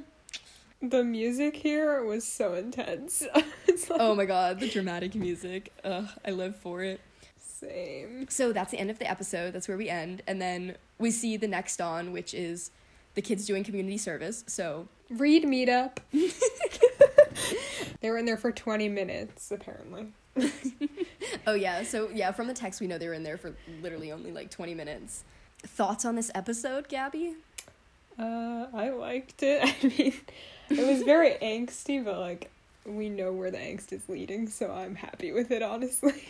The 0.83 1.05
music 1.05 1.57
here 1.57 2.03
was 2.05 2.25
so 2.27 2.55
intense. 2.55 3.23
it's 3.67 3.91
like 3.91 4.01
Oh 4.01 4.15
my 4.15 4.25
god, 4.25 4.61
the 4.61 4.69
dramatic 4.69 5.15
music. 5.15 5.73
Ugh, 5.85 6.09
I 6.27 6.31
live 6.31 6.57
for 6.57 6.83
it. 6.83 7.01
same. 7.39 8.27
So 8.31 8.53
that's 8.53 8.71
the 8.71 8.79
end 8.79 8.91
of 8.91 8.99
the 8.99 9.09
episode. 9.11 9.53
That's 9.53 9.69
where 9.69 9.77
we 9.77 9.89
end. 9.91 10.23
And 10.27 10.41
then 10.41 10.77
we 10.99 11.11
see 11.11 11.37
the 11.37 11.49
next 11.49 11.81
on, 11.81 12.13
which 12.13 12.33
is 12.33 12.71
the 13.15 13.21
kids 13.23 13.45
doing 13.47 13.63
community 13.65 13.99
service. 13.99 14.45
So 14.47 14.89
Read 15.11 15.45
meetup. 15.45 15.99
they 18.01 18.11
were 18.11 18.17
in 18.19 18.25
there 18.25 18.37
for 18.37 18.53
20 18.53 18.89
minutes, 18.89 19.51
apparently. 19.51 20.13
Oh 21.47 21.55
yeah, 21.55 21.83
so 21.85 22.11
yeah, 22.13 22.33
from 22.33 22.49
the 22.49 22.55
text 22.55 22.81
we 22.81 22.87
know 22.87 22.99
they 22.99 23.09
were 23.09 23.15
in 23.15 23.23
there 23.23 23.39
for 23.39 23.55
literally 23.83 24.13
only 24.13 24.31
like 24.33 24.51
20 24.51 24.75
minutes. 24.75 25.25
Thoughts 25.63 26.05
on 26.05 26.15
this 26.17 26.31
episode, 26.35 26.89
Gabby? 26.89 27.35
Uh, 28.19 28.67
I 28.75 28.91
liked 28.91 29.43
it. 29.43 29.63
I 29.63 29.87
mean, 29.87 30.13
it 30.71 30.87
was 30.87 31.03
very 31.03 31.33
angsty, 31.43 32.05
but 32.05 32.19
like, 32.19 32.51
we 32.87 33.09
know 33.09 33.33
where 33.33 33.51
the 33.51 33.59
angst 33.59 33.93
is 33.93 34.09
leading, 34.09 34.49
so 34.49 34.71
I'm 34.73 34.95
happy 34.95 35.33
with 35.33 35.51
it, 35.51 35.63
honestly. 35.63 36.25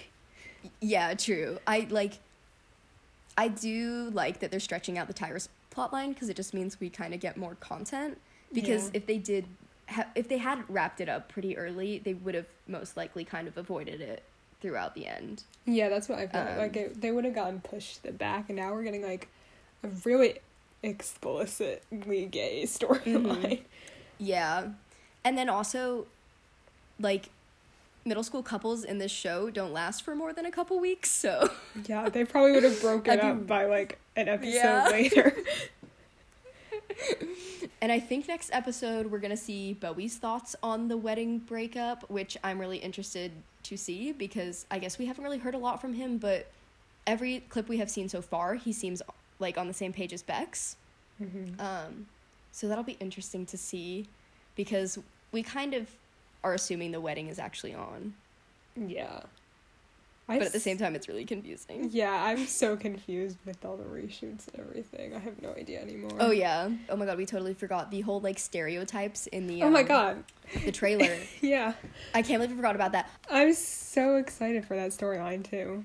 Yeah, 0.81 1.15
true. 1.15 1.59
I 1.67 1.87
like 1.91 2.19
I 3.39 3.49
do 3.49 4.11
like 4.13 4.41
that 4.41 4.51
they're 4.51 4.61
stretching 4.61 4.99
out 4.99 5.07
the 5.07 5.15
Tyrus 5.15 5.49
plotline 5.75 6.11
because 6.11 6.29
it 6.29 6.37
just 6.37 6.53
means 6.53 6.79
we 6.81 6.91
kind 6.91 7.15
of 7.15 7.21
get 7.21 7.37
more 7.39 7.55
content 7.61 8.19
because 8.53 8.87
Yeah. 8.87 8.91
if 8.95 9.07
they 9.07 9.17
did 9.17 9.47
ha- 9.89 10.09
if 10.15 10.29
they 10.29 10.37
had 10.37 10.63
wrapped 10.69 11.01
it 11.01 11.09
up 11.09 11.29
pretty 11.31 11.57
early, 11.57 11.99
they 11.99 12.13
would 12.13 12.35
have 12.35 12.45
most 12.69 12.97
likely 12.97 13.25
kind 13.25 13.49
of 13.49 13.57
avoided 13.57 14.01
it 14.03 14.23
throughout 14.61 14.95
the 14.95 15.07
end. 15.07 15.45
Yeah, 15.65 15.89
that's 15.89 16.09
what 16.11 16.19
I 16.19 16.27
feel 16.27 16.41
Um, 16.43 16.59
like. 16.59 16.77
It, 16.77 17.01
they 17.01 17.11
would 17.13 17.25
have 17.25 17.35
gotten 17.35 17.61
pushed 17.63 17.97
to 17.97 18.03
the 18.03 18.13
back, 18.13 18.51
and 18.51 18.57
now 18.57 18.75
we're 18.75 18.83
getting 18.83 19.03
like 19.03 19.29
a 19.83 19.89
really 20.05 20.41
explicitly 20.83 22.27
gay 22.27 22.65
storyline. 22.65 23.61
Yeah. 24.21 24.69
And 25.25 25.37
then 25.37 25.49
also 25.49 26.07
like 27.01 27.31
middle 28.05 28.23
school 28.23 28.43
couples 28.43 28.85
in 28.85 28.99
this 28.99 29.11
show 29.13 29.51
don't 29.51 29.73
last 29.73 30.03
for 30.03 30.15
more 30.15 30.33
than 30.33 30.47
a 30.47 30.51
couple 30.51 30.79
weeks, 30.81 31.11
so 31.11 31.51
Yeah, 31.87 32.09
they 32.09 32.25
probably 32.25 32.53
would 32.53 32.63
have 32.65 32.81
broken 32.83 33.15
be- 33.17 33.21
up 33.21 33.47
by 33.47 33.65
like 33.67 33.99
an 34.17 34.29
episode 34.29 34.53
Yeah. 34.55 34.89
later. 34.91 35.35
And 37.83 37.91
I 37.91 37.99
think 37.99 38.29
next 38.29 38.51
episode 38.53 39.07
we're 39.11 39.19
gonna 39.21 39.37
see 39.37 39.75
Bowie's 39.75 40.17
thoughts 40.19 40.55
on 40.63 40.89
the 40.89 40.97
wedding 40.97 41.39
breakup, 41.39 42.09
which 42.11 42.37
I'm 42.45 42.59
really 42.59 42.77
interested 42.79 43.33
to 43.65 43.77
see 43.77 44.13
because 44.13 44.67
I 44.71 44.79
guess 44.79 44.99
we 44.99 45.07
haven't 45.07 45.25
really 45.25 45.39
heard 45.39 45.55
a 45.55 45.59
lot 45.59 45.81
from 45.81 45.95
him, 45.95 46.19
but 46.19 46.51
every 47.07 47.41
clip 47.49 47.69
we 47.69 47.79
have 47.79 47.91
seen 47.91 48.09
so 48.09 48.21
far, 48.21 48.55
he 48.55 48.73
seems 48.73 49.01
like 49.39 49.57
on 49.57 49.67
the 49.67 49.75
same 49.75 49.93
page 49.93 50.13
as 50.13 50.23
Bex. 50.23 50.77
Um, 51.59 52.07
so 52.53 52.69
that'll 52.69 52.85
be 52.85 52.97
interesting 53.01 53.47
to 53.47 53.59
see 53.59 54.07
because 54.57 54.99
we 55.33 55.43
kind 55.43 55.75
of 55.75 55.89
are 56.43 56.55
assuming 56.55 56.93
the 56.93 57.01
wedding 57.01 57.29
is 57.29 57.39
actually 57.39 57.75
on. 57.75 58.15
yeah. 58.77 59.21
I 60.31 60.39
but 60.39 60.47
at 60.47 60.53
the 60.53 60.61
same 60.61 60.79
time, 60.79 60.95
it's 60.95 61.09
really 61.09 61.25
confusing. 61.25 61.91
Yeah, 61.93 62.13
I'm 62.13 62.47
so 62.47 62.77
confused 62.77 63.37
with 63.45 63.65
all 63.65 63.77
the 63.77 63.83
reshoots 63.83 64.47
and 64.47 64.61
everything. 64.61 65.13
I 65.13 65.19
have 65.19 65.43
no 65.43 65.53
idea 65.55 65.81
anymore. 65.81 66.13
Oh 66.21 66.31
yeah. 66.31 66.71
Oh 66.89 66.95
my 66.95 67.05
god, 67.05 67.19
we 67.19 67.27
totally 67.27 67.53
forgot 67.53 67.91
the 67.91 68.03
whole 68.03 68.21
like 68.21 68.39
stereotypes 68.39 69.27
in 69.27 69.49
the. 69.49 69.65
Oh 69.65 69.71
my 69.71 69.81
um, 69.81 69.87
god. 69.89 70.25
The 70.65 70.71
trailer. 70.71 71.17
Yeah. 71.41 71.73
I 72.15 72.23
can't 72.23 72.39
believe 72.39 72.51
we 72.51 72.57
forgot 72.57 72.77
about 72.77 72.93
that. 72.93 73.11
I'm 73.29 73.53
so 73.55 74.17
excited 74.17 74.65
for 74.65 74.77
that 74.77 74.91
storyline 74.91 75.43
too. 75.43 75.85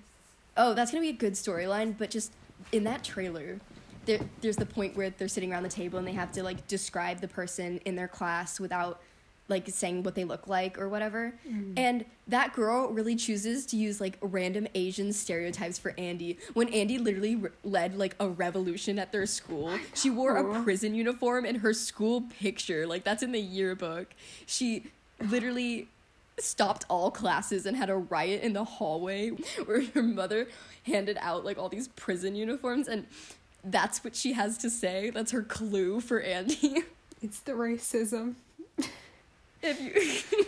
Oh, 0.55 0.75
that's 0.75 0.91
gonna 0.91 1.01
be 1.01 1.09
a 1.09 1.13
good 1.13 1.33
storyline, 1.33 1.97
but 1.97 2.11
just 2.11 2.31
in 2.71 2.83
that 2.83 3.03
trailer, 3.03 3.59
there 4.05 4.19
there's 4.41 4.57
the 4.57 4.65
point 4.65 4.95
where 4.95 5.09
they're 5.09 5.27
sitting 5.27 5.51
around 5.51 5.63
the 5.63 5.69
table 5.69 5.99
and 5.99 6.07
they 6.07 6.13
have 6.13 6.31
to 6.33 6.43
like 6.43 6.67
describe 6.67 7.21
the 7.21 7.27
person 7.27 7.79
in 7.85 7.95
their 7.95 8.07
class 8.07 8.59
without 8.59 9.01
like 9.47 9.69
saying 9.69 10.01
what 10.03 10.15
they 10.15 10.23
look 10.23 10.47
like 10.47 10.79
or 10.79 10.89
whatever. 10.89 11.33
Mm-hmm. 11.47 11.73
And 11.77 12.05
that 12.27 12.53
girl 12.53 12.89
really 12.89 13.15
chooses 13.15 13.65
to 13.67 13.77
use 13.77 14.01
like 14.01 14.17
random 14.21 14.67
Asian 14.73 15.13
stereotypes 15.13 15.77
for 15.77 15.91
Andi 15.93 16.37
when 16.53 16.67
Andi 16.69 16.99
literally 16.99 17.35
re- 17.35 17.49
led 17.63 17.95
like 17.95 18.15
a 18.19 18.27
revolution 18.27 18.97
at 18.97 19.11
their 19.11 19.25
school. 19.27 19.77
She 19.93 20.09
wore 20.09 20.37
a 20.37 20.63
prison 20.63 20.95
uniform 20.95 21.45
in 21.45 21.55
her 21.55 21.73
school 21.73 22.21
picture. 22.39 22.87
Like 22.87 23.03
that's 23.03 23.21
in 23.21 23.31
the 23.31 23.39
yearbook. 23.39 24.13
She 24.47 24.85
literally 25.19 25.89
stopped 26.39 26.83
all 26.89 27.11
classes 27.11 27.65
and 27.65 27.77
had 27.77 27.89
a 27.89 27.95
riot 27.95 28.41
in 28.41 28.53
the 28.53 28.63
hallway 28.63 29.29
where 29.65 29.85
her 29.93 30.03
mother 30.03 30.47
handed 30.83 31.17
out 31.21 31.45
like 31.45 31.57
all 31.57 31.69
these 31.69 31.87
prison 31.89 32.35
uniforms 32.35 32.87
and 32.87 33.05
that's 33.65 34.03
what 34.03 34.15
she 34.15 34.33
has 34.33 34.57
to 34.59 34.69
say. 34.69 35.09
That's 35.09 35.31
her 35.31 35.41
clue 35.41 35.99
for 35.99 36.21
Andi. 36.21 36.83
It's 37.21 37.39
the 37.39 37.53
racism. 37.53 38.35
if 39.61 39.81
you 39.81 40.45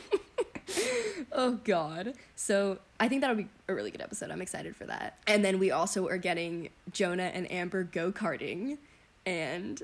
Oh 1.32 1.60
god. 1.64 2.14
So 2.36 2.78
I 3.00 3.08
think 3.08 3.22
that'll 3.22 3.36
be 3.36 3.48
a 3.68 3.74
really 3.74 3.90
good 3.92 4.02
episode. 4.02 4.30
I'm 4.32 4.42
excited 4.42 4.76
for 4.76 4.86
that. 4.86 5.18
And 5.28 5.44
then 5.44 5.60
we 5.60 5.72
also 5.72 6.08
are 6.08 6.18
getting 6.18 6.70
Jonah 6.92 7.32
and 7.34 7.52
Amber 7.52 7.84
go-karting 7.84 8.78
and 9.26 9.82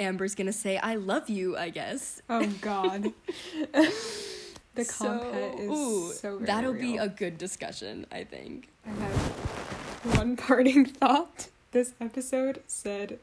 Amber's 0.00 0.34
gonna 0.34 0.52
say 0.52 0.78
I 0.78 0.94
love 0.96 1.28
you, 1.28 1.56
I 1.56 1.70
guess. 1.70 2.22
Oh 2.28 2.46
god. 2.60 3.12
the 3.72 4.84
So, 4.84 5.04
compet 5.04 5.60
is 5.60 5.70
ooh, 5.70 6.12
so 6.12 6.38
that'll 6.38 6.72
be 6.74 6.96
a 6.96 7.08
good 7.08 7.36
discussion, 7.38 8.06
I 8.10 8.24
think. 8.24 8.68
I 8.86 8.90
have 8.90 10.16
one 10.16 10.36
parting 10.36 10.84
thought. 11.00 11.48
This 11.72 11.92
episode 12.00 12.62
said 12.66 13.18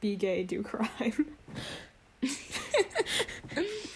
be 0.00 0.16
gay, 0.16 0.42
do 0.44 0.62
crime. 0.62 1.26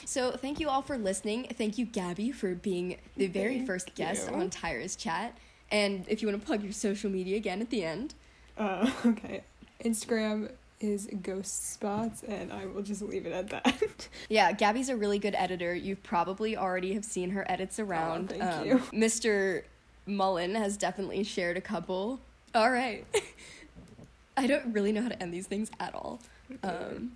So 0.05 0.31
thank 0.33 0.61
you 0.61 0.71
all 0.71 0.81
for 0.81 0.97
listening. 0.97 1.45
Thank 1.53 1.77
you, 1.77 1.85
Gabby, 1.85 2.33
for 2.33 2.55
being 2.55 2.97
the 3.19 3.27
very 3.27 3.57
Thank 3.57 3.67
first 3.67 3.95
guest 3.95 4.31
you. 4.31 4.37
on 4.37 4.49
Tyrus 4.49 4.97
chat. 4.97 5.37
And 5.71 6.07
if 6.09 6.23
you 6.23 6.29
want 6.29 6.41
to 6.41 6.47
plug 6.47 6.63
your 6.63 6.73
social 6.73 7.11
media 7.11 7.37
again 7.37 7.61
at 7.61 7.69
the 7.69 7.85
end. 7.85 8.15
Uh, 8.57 8.91
okay. 9.07 9.43
Instagram 9.85 10.53
is 10.81 11.07
ghost 11.23 11.71
spots 11.75 12.23
and 12.23 12.51
I 12.51 12.65
will 12.65 12.81
just 12.83 13.03
leave 13.03 13.27
it 13.27 13.33
at 13.33 13.51
that. 13.51 14.09
Yeah, 14.31 14.53
Gabby's 14.53 14.89
a 14.89 14.97
really 14.97 15.19
good 15.19 15.35
editor. 15.35 15.75
You 15.75 15.97
probably 15.97 16.57
already 16.57 16.95
have 16.95 17.05
seen 17.05 17.31
her 17.31 17.45
edits 17.51 17.79
around. 17.79 18.31
thank 18.31 18.43
Um, 18.43 18.65
you. 18.67 18.79
Mr. 18.95 19.65
Mullen 20.07 20.55
has 20.55 20.79
definitely 20.79 21.25
shared 21.25 21.59
a 21.59 21.61
couple. 21.61 22.21
All 22.55 22.71
right. 22.71 23.05
I 24.37 24.47
don't 24.47 24.73
really 24.73 24.93
know 24.93 25.03
how 25.03 25.09
to 25.09 25.23
end 25.23 25.33
these 25.33 25.47
things 25.47 25.71
at 25.81 25.95
all. 25.95 26.21
Um, 26.63 27.13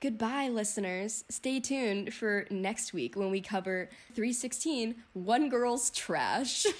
goodbye, 0.00 0.48
listeners. 0.48 1.24
Stay 1.28 1.60
tuned 1.60 2.12
for 2.12 2.46
next 2.50 2.92
week 2.92 3.16
when 3.16 3.30
we 3.30 3.40
cover 3.40 3.88
316 4.14 4.96
One 5.14 5.48
Girl's 5.48 5.90
Trash. 5.90 6.66